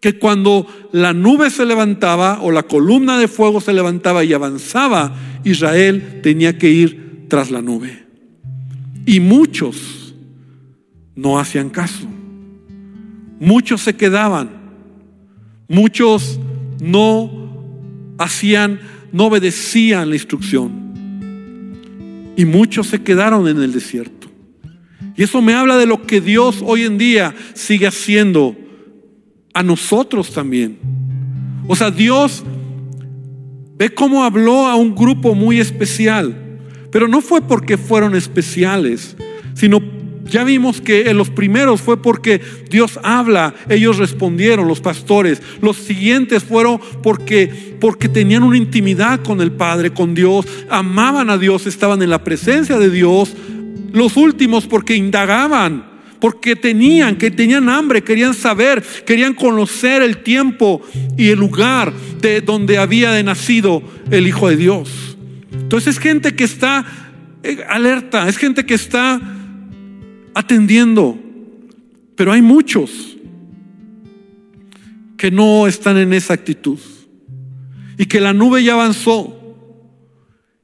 que 0.00 0.18
cuando 0.18 0.66
la 0.90 1.12
nube 1.12 1.50
se 1.50 1.64
levantaba 1.64 2.40
o 2.42 2.50
la 2.50 2.64
columna 2.64 3.16
de 3.16 3.28
fuego 3.28 3.60
se 3.60 3.72
levantaba 3.72 4.24
y 4.24 4.32
avanzaba, 4.32 5.14
Israel 5.44 6.18
tenía 6.20 6.58
que 6.58 6.68
ir 6.68 7.26
tras 7.28 7.52
la 7.52 7.62
nube. 7.62 8.06
Y 9.06 9.20
muchos 9.20 10.16
no 11.14 11.38
hacían 11.38 11.70
caso. 11.70 12.17
Muchos 13.40 13.82
se 13.82 13.94
quedaban. 13.94 14.50
Muchos 15.68 16.40
no 16.80 17.30
hacían, 18.18 18.80
no 19.12 19.26
obedecían 19.26 20.08
la 20.08 20.16
instrucción 20.16 20.88
y 22.38 22.44
muchos 22.44 22.86
se 22.86 23.02
quedaron 23.02 23.48
en 23.48 23.60
el 23.60 23.72
desierto. 23.72 24.28
Y 25.16 25.24
eso 25.24 25.42
me 25.42 25.54
habla 25.54 25.76
de 25.76 25.86
lo 25.86 26.06
que 26.06 26.20
Dios 26.20 26.62
hoy 26.64 26.82
en 26.82 26.96
día 26.96 27.34
sigue 27.54 27.88
haciendo 27.88 28.56
a 29.52 29.64
nosotros 29.64 30.32
también. 30.32 30.78
O 31.66 31.74
sea, 31.74 31.90
Dios 31.90 32.44
ve 33.76 33.90
cómo 33.90 34.22
habló 34.22 34.68
a 34.68 34.76
un 34.76 34.94
grupo 34.94 35.34
muy 35.34 35.58
especial, 35.58 36.60
pero 36.92 37.08
no 37.08 37.20
fue 37.20 37.40
porque 37.40 37.76
fueron 37.76 38.14
especiales, 38.14 39.16
sino 39.54 39.82
ya 40.28 40.44
vimos 40.44 40.80
que 40.80 41.10
en 41.10 41.16
los 41.16 41.30
primeros 41.30 41.80
fue 41.80 42.00
porque 42.00 42.40
Dios 42.70 42.98
habla, 43.02 43.54
ellos 43.68 43.98
respondieron, 43.98 44.68
los 44.68 44.80
pastores. 44.80 45.42
Los 45.60 45.76
siguientes 45.76 46.44
fueron 46.44 46.80
porque, 47.02 47.76
porque 47.80 48.08
tenían 48.08 48.42
una 48.42 48.56
intimidad 48.56 49.20
con 49.22 49.40
el 49.40 49.52
Padre, 49.52 49.90
con 49.90 50.14
Dios, 50.14 50.46
amaban 50.68 51.30
a 51.30 51.38
Dios, 51.38 51.66
estaban 51.66 52.02
en 52.02 52.10
la 52.10 52.22
presencia 52.22 52.78
de 52.78 52.90
Dios. 52.90 53.34
Los 53.92 54.16
últimos 54.16 54.66
porque 54.66 54.94
indagaban, 54.94 55.84
porque 56.20 56.56
tenían, 56.56 57.16
que 57.16 57.30
tenían 57.30 57.68
hambre, 57.68 58.02
querían 58.02 58.34
saber, 58.34 58.82
querían 59.06 59.34
conocer 59.34 60.02
el 60.02 60.18
tiempo 60.18 60.82
y 61.16 61.28
el 61.28 61.38
lugar 61.38 61.92
de 62.20 62.40
donde 62.40 62.78
había 62.78 63.22
nacido 63.22 63.82
el 64.10 64.26
Hijo 64.26 64.48
de 64.48 64.56
Dios. 64.56 65.16
Entonces 65.52 65.96
es 65.96 66.00
gente 66.00 66.34
que 66.34 66.44
está 66.44 66.84
eh, 67.42 67.58
alerta, 67.68 68.28
es 68.28 68.36
gente 68.36 68.66
que 68.66 68.74
está 68.74 69.20
atendiendo. 70.38 71.18
Pero 72.14 72.30
hay 72.32 72.42
muchos 72.42 73.16
que 75.16 75.32
no 75.32 75.66
están 75.66 75.98
en 75.98 76.12
esa 76.12 76.34
actitud. 76.34 76.78
Y 77.96 78.06
que 78.06 78.20
la 78.20 78.32
nube 78.32 78.62
ya 78.62 78.74
avanzó. 78.74 79.34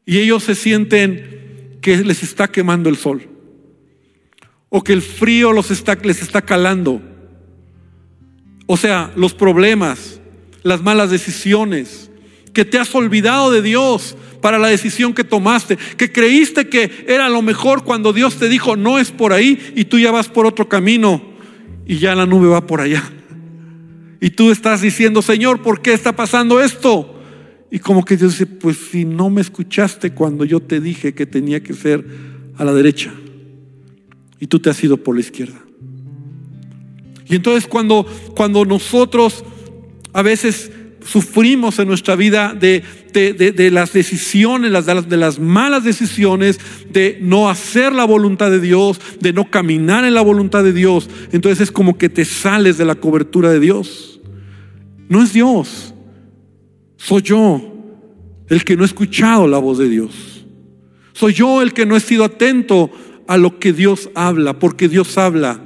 Y 0.07 0.19
ellos 0.19 0.45
se 0.45 0.55
sienten 0.55 1.79
que 1.81 1.97
les 2.05 2.23
está 2.23 2.47
quemando 2.47 2.89
el 2.89 2.97
sol. 2.97 3.29
O 4.69 4.85
que 4.85 4.93
el 4.93 5.03
frío 5.03 5.53
los 5.53 5.73
está, 5.73 5.97
les 5.97 6.23
está 6.23 6.43
calando. 6.43 7.03
O 8.67 8.77
sea, 8.77 9.13
los 9.17 9.35
problemas, 9.35 10.21
las 10.63 10.83
malas 10.83 11.11
decisiones, 11.11 12.13
que 12.53 12.65
te 12.65 12.79
has 12.79 12.95
olvidado 12.95 13.51
de 13.51 13.61
Dios, 13.61 14.17
para 14.45 14.59
la 14.59 14.69
decisión 14.69 15.15
que 15.15 15.25
tomaste, 15.25 15.79
que 15.97 16.13
creíste 16.13 16.69
que 16.69 17.07
era 17.09 17.31
lo 17.31 17.41
mejor 17.41 17.83
cuando 17.83 18.13
Dios 18.13 18.37
te 18.37 18.51
dijo, 18.51 18.77
no 18.77 18.99
es 18.99 19.11
por 19.11 19.33
ahí 19.33 19.73
y 19.75 19.87
tú 19.87 19.99
ya 19.99 20.11
vas 20.11 20.29
por 20.29 20.45
otro 20.45 20.69
camino 20.69 21.23
y 21.87 21.97
ya 21.97 22.15
la 22.15 22.27
nube 22.27 22.49
va 22.49 22.67
por 22.67 22.83
allá. 22.83 23.03
Y 24.21 24.29
tú 24.29 24.51
estás 24.51 24.83
diciendo, 24.83 25.23
Señor, 25.23 25.63
¿por 25.63 25.81
qué 25.81 25.95
está 25.95 26.15
pasando 26.15 26.61
esto? 26.61 27.23
Y 27.71 27.79
como 27.79 28.05
que 28.05 28.19
Dios 28.19 28.33
dice, 28.33 28.45
pues 28.45 28.77
si 28.93 29.07
no 29.07 29.31
me 29.31 29.41
escuchaste 29.41 30.11
cuando 30.11 30.45
yo 30.45 30.61
te 30.61 30.79
dije 30.79 31.15
que 31.15 31.25
tenía 31.25 31.63
que 31.63 31.73
ser 31.73 32.07
a 32.59 32.67
la 32.67 32.75
derecha 32.75 33.15
y 34.41 34.47
tú 34.47 34.59
te 34.59 34.69
has 34.69 34.85
ido 34.85 34.99
por 34.99 35.15
la 35.15 35.23
izquierda. 35.23 35.59
Y 37.31 37.35
entonces 37.35 37.67
cuando, 37.67 38.05
cuando 38.37 38.67
nosotros 38.67 39.43
a 40.13 40.21
veces 40.21 40.71
sufrimos 41.03 41.79
en 41.79 41.89
nuestra 41.89 42.15
vida 42.15 42.53
de, 42.53 42.83
de, 43.15 43.71
las 43.71 43.93
decisiones, 43.93 44.73
de 45.09 45.17
las 45.17 45.39
malas 45.39 45.85
decisiones, 45.85 46.59
de 46.91 47.19
no 47.23 47.49
hacer 47.49 47.93
la 47.93 48.05
voluntad 48.05 48.51
de 48.51 48.61
Dios, 48.61 49.01
de 49.21 49.33
no 49.33 49.51
caminar 49.51 50.05
en 50.05 50.15
la 50.15 50.23
voluntad 50.23 50.65
de 50.65 50.73
Dios. 50.73 51.09
Entonces 51.33 51.61
es 51.61 51.73
como 51.73 51.97
que 51.97 52.09
te 52.09 52.25
sales 52.25 52.77
de 52.77 52.85
la 52.85 52.97
cobertura 52.97 53.51
de 53.51 53.61
Dios. 53.61 54.21
No 55.09 55.23
es 55.23 55.33
Dios, 55.33 55.95
soy 56.97 57.23
yo 57.23 57.71
el 58.49 58.65
que 58.65 58.77
no 58.77 58.83
he 58.83 58.87
escuchado 58.87 59.47
la 59.47 59.59
voz 59.59 59.79
de 59.79 59.89
Dios. 59.89 60.47
Soy 61.13 61.33
yo 61.33 61.63
el 61.63 61.73
que 61.73 61.87
no 61.87 61.97
he 61.97 62.01
sido 62.01 62.25
atento 62.25 62.91
a 63.29 63.37
lo 63.37 63.59
que 63.59 63.73
Dios 63.73 64.11
habla, 64.15 64.59
porque 64.59 64.89
Dios 64.89 65.17
habla 65.17 65.63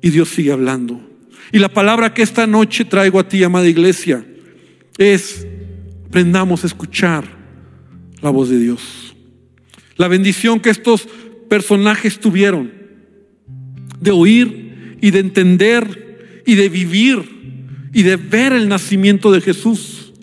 y 0.00 0.10
Dios 0.10 0.30
sigue 0.30 0.52
hablando. 0.52 1.00
Y 1.52 1.58
la 1.58 1.68
palabra 1.68 2.14
que 2.14 2.22
esta 2.22 2.46
noche 2.46 2.84
traigo 2.84 3.18
a 3.18 3.28
ti, 3.28 3.42
amada 3.42 3.68
iglesia, 3.68 4.24
es 4.96 5.46
aprendamos 6.08 6.64
a 6.64 6.66
escuchar 6.66 7.24
la 8.22 8.30
voz 8.30 8.48
de 8.48 8.58
Dios. 8.58 9.14
La 9.96 10.08
bendición 10.08 10.58
que 10.58 10.70
estos 10.70 11.06
personajes 11.50 12.18
tuvieron 12.18 12.72
de 14.00 14.10
oír 14.10 14.96
y 15.02 15.10
de 15.10 15.18
entender 15.18 16.42
y 16.46 16.54
de 16.54 16.68
vivir 16.70 17.90
y 17.92 18.02
de 18.04 18.16
ver 18.16 18.54
el 18.54 18.68
nacimiento 18.68 19.30
de 19.30 19.42
Jesús. 19.42 20.14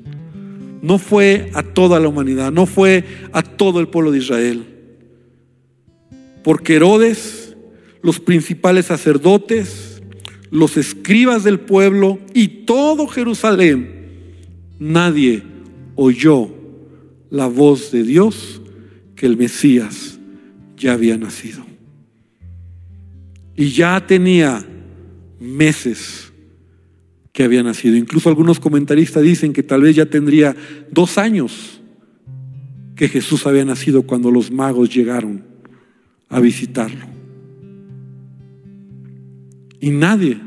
No 0.82 0.98
fue 0.98 1.52
a 1.54 1.62
toda 1.62 2.00
la 2.00 2.08
humanidad, 2.08 2.52
no 2.52 2.66
fue 2.66 3.04
a 3.32 3.44
todo 3.44 3.80
el 3.80 3.88
pueblo 3.88 4.12
de 4.12 4.18
Israel. 4.18 4.66
Porque 6.44 6.76
Herodes, 6.76 7.56
los 8.02 8.20
principales 8.20 8.88
sacerdotes, 8.88 10.02
los 10.50 10.78
escribas 10.78 11.44
del 11.44 11.60
pueblo 11.60 12.20
y 12.34 12.48
todo 12.66 13.08
Jerusalén, 13.08 14.10
nadie 14.80 15.55
oyó 15.96 16.50
la 17.30 17.48
voz 17.48 17.92
de 17.92 18.04
Dios 18.04 18.62
que 19.16 19.26
el 19.26 19.38
Mesías 19.38 20.20
ya 20.78 20.94
había 20.94 21.18
nacido. 21.18 21.66
Y 23.56 23.70
ya 23.70 24.06
tenía 24.06 24.66
meses 25.40 26.32
que 27.32 27.44
había 27.44 27.64
nacido. 27.64 27.96
Incluso 27.96 28.30
algunos 28.30 28.60
comentaristas 28.60 29.24
dicen 29.24 29.54
que 29.54 29.64
tal 29.64 29.82
vez 29.82 29.96
ya 29.96 30.06
tendría 30.06 30.56
dos 30.92 31.18
años 31.18 31.82
que 32.96 33.10
Jesús 33.10 33.46
había 33.46 33.66
nacido 33.66 34.04
cuando 34.04 34.32
los 34.32 34.52
magos 34.52 34.94
llegaron 34.94 35.44
a 36.30 36.40
visitarlo. 36.40 37.06
Y 39.80 39.90
nadie 39.90 40.40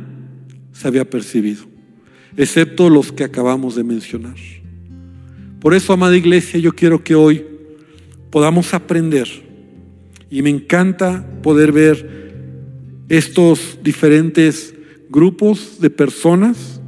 se 0.73 0.89
había 0.89 1.09
percibido, 1.09 1.65
excepto 2.37 2.89
los 2.89 3.13
que 3.13 3.25
acabamos 3.25 3.77
de 3.77 3.85
mencionar. 3.85 4.37
Por 5.61 5.75
eso, 5.75 5.93
amada 5.93 6.17
iglesia, 6.17 6.61
yo 6.61 6.73
quiero 6.73 7.03
que 7.03 7.17
hoy 7.17 7.45
podamos 8.31 8.75
aprender. 8.75 9.29
Y 10.31 10.43
me 10.43 10.51
encanta 10.51 11.27
poder 11.43 11.73
ver 11.73 12.33
estos 13.09 13.79
diferentes 13.83 14.75
grupos 15.09 15.81
de 15.81 15.91
personas 15.91 16.81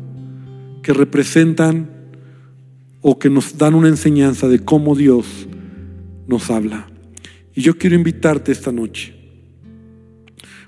que 0.83 0.93
representan 0.93 1.91
o 3.01 3.19
que 3.19 3.31
nos 3.31 3.59
dan 3.59 3.75
una 3.75 3.89
enseñanza 3.89 4.47
de 4.47 4.61
cómo 4.61 4.95
Dios 4.95 5.27
nos 6.29 6.51
habla. 6.51 6.87
Y 7.55 7.63
yo 7.63 7.77
quiero 7.77 7.97
invitarte 7.97 8.53
esta 8.53 8.71
noche 8.71 9.15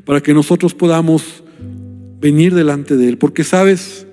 para 0.04 0.20
que 0.20 0.34
nosotros 0.34 0.74
podamos 0.74 1.44
venir 2.20 2.54
delante 2.54 2.96
de 2.96 3.08
Él, 3.08 3.18
porque 3.18 3.44
sabes, 3.44 4.06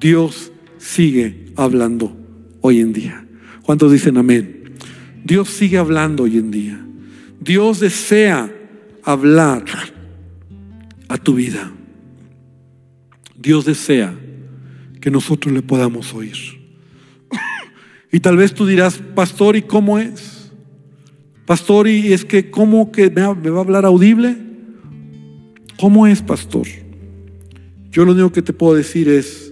Dios 0.00 0.50
sigue 0.78 1.52
hablando 1.54 2.19
hoy 2.60 2.80
en 2.80 2.92
día. 2.92 3.26
¿Cuántos 3.62 3.92
dicen 3.92 4.16
amén? 4.16 4.74
Dios 5.24 5.48
sigue 5.48 5.78
hablando 5.78 6.24
hoy 6.24 6.38
en 6.38 6.50
día. 6.50 6.80
Dios 7.40 7.80
desea 7.80 8.52
hablar 9.02 9.64
a 11.08 11.18
tu 11.18 11.34
vida. 11.34 11.72
Dios 13.36 13.64
desea 13.64 14.14
que 15.00 15.10
nosotros 15.10 15.54
le 15.54 15.62
podamos 15.62 16.12
oír. 16.14 16.36
Y 18.12 18.20
tal 18.20 18.36
vez 18.36 18.52
tú 18.54 18.66
dirás, 18.66 19.00
pastor, 19.14 19.56
¿y 19.56 19.62
cómo 19.62 19.98
es? 19.98 20.50
Pastor, 21.46 21.88
¿y 21.88 22.12
es 22.12 22.24
que 22.24 22.50
cómo 22.50 22.92
que 22.92 23.10
me 23.10 23.50
va 23.50 23.58
a 23.58 23.62
hablar 23.62 23.84
audible? 23.84 24.36
¿Cómo 25.78 26.06
es, 26.06 26.20
pastor? 26.20 26.66
Yo 27.90 28.04
lo 28.04 28.12
único 28.12 28.32
que 28.32 28.42
te 28.42 28.52
puedo 28.52 28.74
decir 28.74 29.08
es, 29.08 29.49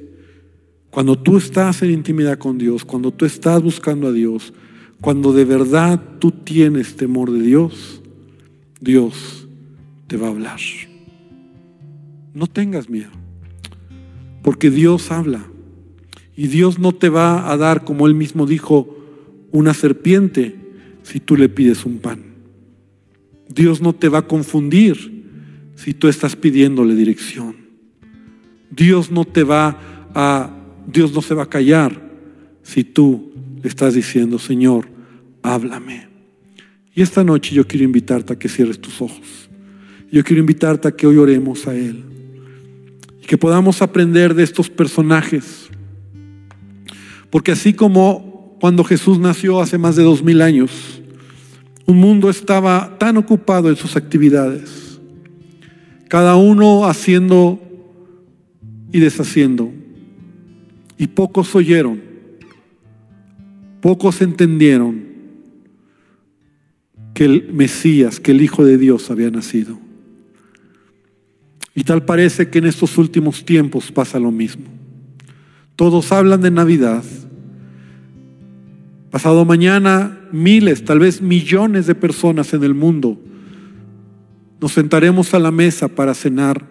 cuando 0.99 1.16
tú 1.16 1.36
estás 1.36 1.80
en 1.82 1.92
intimidad 1.92 2.38
con 2.38 2.59
Dios, 2.59 2.84
cuando 2.84 3.12
tú 3.12 3.24
estás 3.24 3.62
buscando 3.62 4.09
a 4.09 4.12
Dios, 4.12 4.53
cuando 5.01 5.32
de 5.32 5.44
verdad 5.44 6.03
tú 6.18 6.32
tienes 6.32 6.96
temor 6.96 7.30
de 7.30 7.40
Dios, 7.40 8.03
Dios 8.80 9.46
te 10.09 10.16
va 10.16 10.26
a 10.26 10.30
hablar. 10.30 10.59
No 12.34 12.49
tengas 12.49 12.90
miedo, 12.90 13.12
porque 14.42 14.72
Dios 14.72 15.12
habla. 15.12 15.46
Y 16.34 16.49
Dios 16.49 16.80
no 16.80 16.90
te 16.90 17.11
va 17.11 17.49
a 17.49 17.57
dar, 17.57 17.84
como 17.84 18.09
Él 18.09 18.16
mismo 18.16 18.44
dijo, 18.44 18.99
una 19.53 19.74
serpiente 19.74 20.57
si 21.05 21.20
tú 21.20 21.36
le 21.36 21.49
pides 21.49 21.86
un 21.86 21.99
pan. 21.99 22.24
Dios 23.49 23.80
no 23.80 23.92
te 23.92 24.09
va 24.09 24.18
a 24.18 24.26
confundir 24.26 25.22
si 25.76 25.94
tú 25.94 26.09
estás 26.09 26.34
pidiéndole 26.34 26.96
dirección. 26.96 27.55
Dios 28.72 29.12
no 29.12 29.24
te 29.24 29.44
va 29.44 29.78
a, 30.12 30.58
Dios 30.91 31.12
no 31.12 31.22
se 31.22 31.34
va 31.34 31.45
a 31.45 31.49
callar 31.49 32.01
si 32.62 32.84
tú 32.84 33.32
le 33.62 33.68
estás 33.68 33.95
diciendo, 33.95 34.39
Señor, 34.39 34.89
háblame. 35.43 36.09
Y 36.95 37.03
esta 37.03 37.22
noche 37.22 37.55
yo 37.55 37.66
quiero 37.66 37.84
invitarte 37.84 38.32
a 38.32 38.39
que 38.39 38.49
cierres 38.49 38.80
tus 38.80 39.01
ojos. 39.01 39.49
Yo 40.11 40.24
quiero 40.24 40.41
invitarte 40.41 40.89
a 40.89 40.93
que 40.93 41.07
hoy 41.07 41.16
oremos 41.16 41.66
a 41.66 41.74
Él 41.74 42.09
que 43.28 43.36
podamos 43.36 43.82
aprender 43.82 44.34
de 44.34 44.43
estos 44.43 44.70
personajes. 44.70 45.68
Porque 47.28 47.53
así 47.53 47.74
como 47.74 48.57
cuando 48.59 48.82
Jesús 48.82 49.18
nació 49.18 49.61
hace 49.61 49.76
más 49.76 49.97
de 49.97 50.03
dos 50.03 50.22
mil 50.22 50.41
años, 50.41 51.03
un 51.84 51.99
mundo 51.99 52.30
estaba 52.30 52.97
tan 52.99 53.18
ocupado 53.18 53.68
en 53.68 53.76
sus 53.76 53.97
actividades, 53.97 54.99
cada 56.09 56.36
uno 56.36 56.86
haciendo 56.86 57.61
y 58.93 59.01
deshaciendo, 59.01 59.70
y 60.99 61.07
pocos 61.07 61.55
oyeron, 61.55 62.01
pocos 63.80 64.20
entendieron 64.20 65.07
que 67.14 67.24
el 67.24 67.53
Mesías, 67.53 68.20
que 68.20 68.32
el 68.32 68.42
Hijo 68.42 68.64
de 68.64 68.76
Dios 68.76 69.11
había 69.11 69.30
nacido. 69.30 69.78
Y 71.74 71.84
tal 71.84 72.05
parece 72.05 72.51
que 72.51 72.59
en 72.59 72.66
estos 72.66 72.99
últimos 72.99 73.44
tiempos 73.44 73.92
pasa 73.92 74.18
lo 74.18 74.32
mismo. 74.32 74.64
Todos 75.76 76.11
hablan 76.11 76.40
de 76.40 76.51
Navidad. 76.51 77.05
Pasado 79.11 79.44
mañana, 79.44 80.18
miles, 80.32 80.84
tal 80.84 80.99
vez 80.99 81.22
millones 81.22 81.86
de 81.86 81.94
personas 81.94 82.53
en 82.53 82.64
el 82.64 82.74
mundo 82.74 83.18
nos 84.61 84.72
sentaremos 84.72 85.34
a 85.34 85.38
la 85.38 85.51
mesa 85.51 85.88
para 85.88 86.14
cenar 86.14 86.64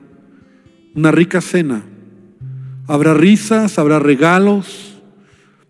una 0.93 1.11
rica 1.11 1.41
cena. 1.41 1.83
Habrá 2.87 3.13
risas, 3.13 3.77
habrá 3.77 3.99
regalos. 3.99 4.97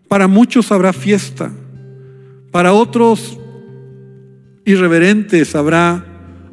Para 0.06 0.28
muchos 0.28 0.70
habrá 0.72 0.92
fiesta. 0.92 1.52
Para 2.50 2.72
otros 2.72 3.38
irreverentes 4.64 5.54
habrá 5.54 6.04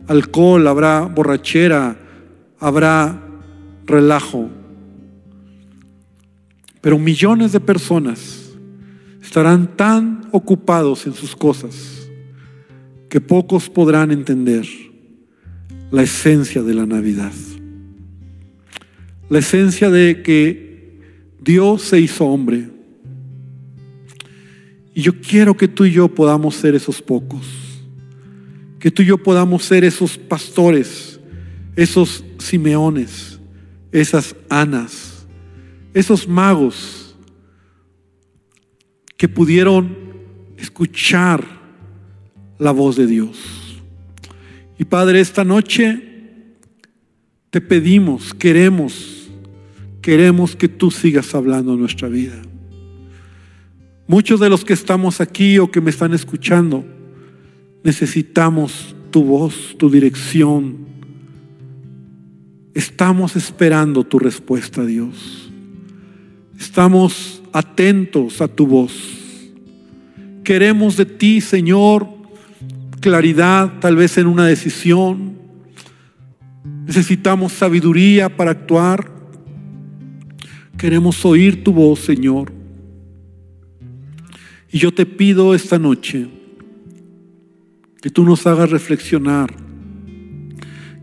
alcohol, 0.07 0.67
habrá 0.67 1.01
borrachera, 1.01 1.97
habrá 2.59 3.21
relajo. 3.85 4.49
Pero 6.81 6.99
millones 6.99 7.51
de 7.51 7.59
personas 7.59 8.51
estarán 9.21 9.75
tan 9.75 10.27
ocupados 10.31 11.07
en 11.07 11.13
sus 11.13 11.35
cosas 11.35 12.09
que 13.09 13.21
pocos 13.21 13.69
podrán 13.69 14.11
entender 14.11 14.65
la 15.91 16.03
esencia 16.03 16.61
de 16.61 16.73
la 16.73 16.85
Navidad. 16.85 17.33
La 19.29 19.39
esencia 19.39 19.89
de 19.89 20.21
que 20.21 20.99
Dios 21.41 21.83
se 21.83 21.99
hizo 21.99 22.25
hombre. 22.25 22.69
Y 24.93 25.01
yo 25.01 25.19
quiero 25.19 25.55
que 25.55 25.67
tú 25.67 25.85
y 25.85 25.91
yo 25.91 26.07
podamos 26.07 26.55
ser 26.55 26.73
esos 26.73 27.01
pocos. 27.01 27.45
Que 28.79 28.89
tú 28.89 29.01
y 29.01 29.05
yo 29.05 29.17
podamos 29.17 29.63
ser 29.63 29.83
esos 29.83 30.17
pastores, 30.17 31.19
esos 31.75 32.23
Simeones, 32.39 33.39
esas 33.91 34.35
Anas, 34.49 35.27
esos 35.93 36.27
magos 36.27 37.15
que 39.17 39.27
pudieron 39.27 39.95
escuchar 40.57 41.43
la 42.57 42.71
voz 42.71 42.95
de 42.95 43.07
Dios. 43.07 43.37
Y 44.77 44.85
Padre, 44.85 45.19
esta 45.19 45.43
noche 45.43 46.01
te 47.49 47.61
pedimos, 47.61 48.33
queremos, 48.33 49.14
queremos 50.05 50.55
que 50.55 50.69
tú 50.69 50.91
sigas 50.91 51.33
hablando 51.33 51.75
nuestra 51.75 52.07
vida. 52.07 52.39
Muchos 54.05 54.39
de 54.39 54.51
los 54.51 54.63
que 54.63 54.73
estamos 54.73 55.19
aquí 55.19 55.57
o 55.57 55.71
que 55.71 55.81
me 55.81 55.89
están 55.89 56.13
escuchando, 56.13 56.85
necesitamos 57.83 58.95
tu 59.09 59.23
voz, 59.23 59.75
tu 59.79 59.89
dirección, 59.89 60.85
Estamos 62.75 63.37
esperando 63.37 64.03
tu 64.03 64.19
respuesta, 64.19 64.85
Dios. 64.85 65.49
Estamos 66.59 67.41
atentos 67.53 68.41
a 68.41 68.49
tu 68.49 68.67
voz. 68.67 68.91
Queremos 70.43 70.97
de 70.97 71.05
ti, 71.05 71.39
Señor, 71.39 72.05
claridad 72.99 73.79
tal 73.79 73.95
vez 73.95 74.17
en 74.17 74.27
una 74.27 74.45
decisión. 74.45 75.37
Necesitamos 76.85 77.53
sabiduría 77.53 78.35
para 78.35 78.51
actuar. 78.51 79.14
Queremos 80.77 81.23
oír 81.25 81.63
tu 81.63 81.73
voz, 81.73 81.99
Señor. 81.99 82.51
Y 84.71 84.77
yo 84.77 84.93
te 84.93 85.05
pido 85.05 85.55
esta 85.55 85.79
noche 85.79 86.27
que 88.01 88.09
tú 88.09 88.23
nos 88.23 88.45
hagas 88.45 88.69
reflexionar 88.69 89.65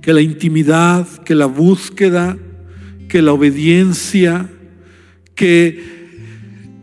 que 0.03 0.13
la 0.13 0.21
intimidad, 0.21 1.07
que 1.25 1.35
la 1.35 1.47
búsqueda, 1.47 2.37
que 3.09 3.23
la 3.23 3.33
obediencia, 3.33 4.51
que 5.35 5.81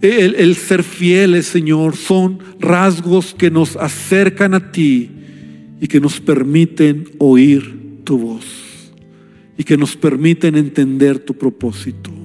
el, 0.01 0.55
ser 0.55 0.83
fieles, 0.83 1.45
Señor, 1.45 1.97
son 1.97 2.39
rasgos 2.59 3.33
que 3.33 3.51
nos 3.51 3.75
acercan 3.75 4.53
a 4.53 4.71
ti 4.71 5.11
y 5.81 5.87
que 5.87 5.99
nos 5.99 6.21
permiten 6.21 7.09
oír 7.19 8.01
tu 8.05 8.17
voz 8.17 8.45
y 9.57 9.63
que 9.63 9.77
nos 9.77 9.97
permiten 9.97 10.55
entender 10.55 11.19
tu 11.19 11.33
propósito. 11.33 12.18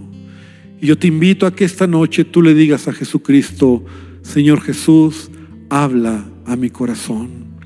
Y 0.84 0.88
yo 0.88 0.98
te 0.98 1.06
invito 1.06 1.46
a 1.46 1.54
que 1.56 1.64
esta 1.64 1.86
noche 1.86 2.26
tú 2.26 2.42
le 2.42 2.52
digas 2.52 2.88
a 2.88 2.92
Jesucristo, 2.92 3.86
Señor 4.20 4.60
Jesús, 4.60 5.30
habla 5.70 6.26
a 6.44 6.56
mi 6.56 6.68
corazón, 6.68 7.56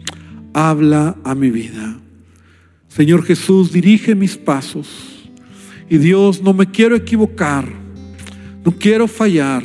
habla 0.55 1.17
a 1.25 1.35
mi 1.35 1.51
vida. 1.51 1.99
Señor 2.87 3.25
Jesús, 3.25 3.73
dirige 3.73 4.15
mis 4.15 4.37
pasos. 4.37 5.29
Y 5.91 5.99
Dios, 5.99 6.43
no 6.43 6.55
me 6.55 6.71
quiero 6.71 6.95
equivocar, 6.95 7.69
no 8.65 8.71
quiero 8.79 9.09
fallar, 9.09 9.65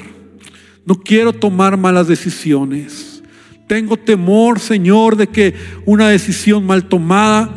no 0.83 0.95
quiero 0.95 1.31
tomar 1.31 1.77
malas 1.77 2.07
decisiones. 2.07 3.21
Tengo 3.67 3.97
temor, 3.97 4.59
Señor, 4.59 5.15
de 5.15 5.27
que 5.27 5.53
una 5.85 6.09
decisión 6.09 6.65
mal 6.65 6.89
tomada, 6.89 7.53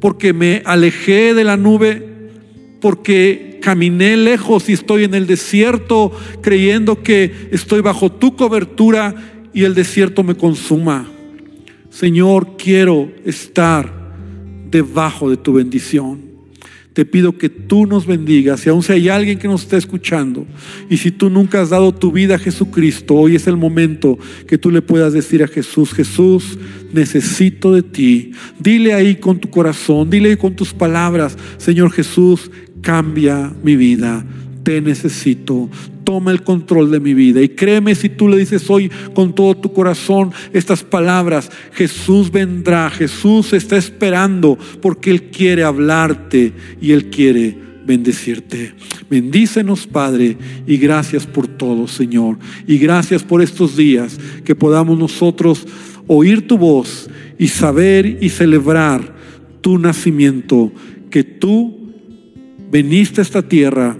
porque 0.00 0.32
me 0.32 0.62
alejé 0.64 1.34
de 1.34 1.42
la 1.42 1.56
nube, 1.56 2.30
porque 2.80 3.51
caminé 3.62 4.18
lejos 4.18 4.68
y 4.68 4.74
estoy 4.74 5.04
en 5.04 5.14
el 5.14 5.26
desierto 5.26 6.12
creyendo 6.42 7.02
que 7.02 7.48
estoy 7.50 7.80
bajo 7.80 8.12
tu 8.12 8.36
cobertura 8.36 9.14
y 9.54 9.64
el 9.64 9.74
desierto 9.74 10.22
me 10.22 10.34
consuma. 10.34 11.08
Señor, 11.88 12.56
quiero 12.58 13.10
estar 13.24 13.90
debajo 14.70 15.30
de 15.30 15.36
tu 15.38 15.54
bendición. 15.54 16.32
Te 16.92 17.06
pido 17.06 17.38
que 17.38 17.48
tú 17.48 17.86
nos 17.86 18.06
bendigas 18.06 18.66
y 18.66 18.68
aun 18.68 18.82
si 18.82 18.92
hay 18.92 19.08
alguien 19.08 19.38
que 19.38 19.48
nos 19.48 19.62
está 19.62 19.78
escuchando 19.78 20.46
y 20.90 20.98
si 20.98 21.10
tú 21.10 21.30
nunca 21.30 21.62
has 21.62 21.70
dado 21.70 21.94
tu 21.94 22.12
vida 22.12 22.34
a 22.34 22.38
Jesucristo, 22.38 23.14
hoy 23.14 23.34
es 23.34 23.46
el 23.46 23.56
momento 23.56 24.18
que 24.46 24.58
tú 24.58 24.70
le 24.70 24.82
puedas 24.82 25.14
decir 25.14 25.42
a 25.42 25.48
Jesús, 25.48 25.94
Jesús, 25.94 26.58
necesito 26.92 27.72
de 27.72 27.82
ti. 27.82 28.32
Dile 28.58 28.92
ahí 28.92 29.14
con 29.16 29.38
tu 29.38 29.48
corazón, 29.48 30.10
dile 30.10 30.30
ahí 30.30 30.36
con 30.36 30.54
tus 30.54 30.74
palabras, 30.74 31.38
Señor 31.56 31.92
Jesús, 31.92 32.50
cambia 32.82 33.50
mi 33.62 33.76
vida 33.76 34.24
te 34.62 34.80
necesito, 34.80 35.68
toma 36.04 36.30
el 36.30 36.42
control 36.42 36.90
de 36.90 37.00
mi 37.00 37.14
vida. 37.14 37.42
Y 37.42 37.50
créeme 37.50 37.94
si 37.94 38.08
tú 38.08 38.28
le 38.28 38.38
dices 38.38 38.68
hoy 38.70 38.90
con 39.14 39.34
todo 39.34 39.56
tu 39.56 39.72
corazón 39.72 40.32
estas 40.52 40.82
palabras, 40.82 41.50
Jesús 41.72 42.30
vendrá, 42.30 42.90
Jesús 42.90 43.52
está 43.52 43.76
esperando 43.76 44.58
porque 44.80 45.10
Él 45.10 45.24
quiere 45.24 45.64
hablarte 45.64 46.52
y 46.80 46.92
Él 46.92 47.10
quiere 47.10 47.56
bendecirte. 47.84 48.74
Bendícenos, 49.10 49.86
Padre, 49.86 50.36
y 50.66 50.76
gracias 50.76 51.26
por 51.26 51.48
todo, 51.48 51.88
Señor. 51.88 52.38
Y 52.66 52.78
gracias 52.78 53.22
por 53.22 53.42
estos 53.42 53.76
días 53.76 54.18
que 54.44 54.54
podamos 54.54 54.98
nosotros 54.98 55.66
oír 56.06 56.46
tu 56.46 56.58
voz 56.58 57.10
y 57.38 57.48
saber 57.48 58.18
y 58.20 58.28
celebrar 58.28 59.14
tu 59.60 59.78
nacimiento, 59.78 60.72
que 61.10 61.24
tú 61.24 61.81
veniste 62.72 63.20
a 63.20 63.22
esta 63.22 63.42
tierra 63.42 63.96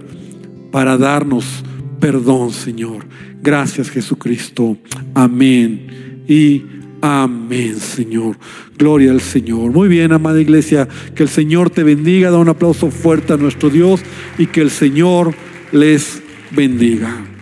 para 0.71 0.97
darnos 0.97 1.63
perdón, 1.99 2.51
Señor. 2.51 3.05
Gracias, 3.41 3.89
Jesucristo. 3.89 4.77
Amén. 5.13 6.23
Y 6.27 6.63
amén, 7.01 7.77
Señor. 7.77 8.37
Gloria 8.77 9.11
al 9.11 9.21
Señor. 9.21 9.71
Muy 9.71 9.87
bien, 9.87 10.11
amada 10.11 10.41
iglesia. 10.41 10.87
Que 11.15 11.23
el 11.23 11.29
Señor 11.29 11.69
te 11.69 11.83
bendiga. 11.83 12.29
Da 12.29 12.39
un 12.39 12.49
aplauso 12.49 12.91
fuerte 12.91 13.31
a 13.31 13.37
nuestro 13.37 13.69
Dios 13.69 14.01
y 14.37 14.47
que 14.47 14.59
el 14.59 14.69
Señor 14.69 15.33
les 15.71 16.21
bendiga. 16.51 17.32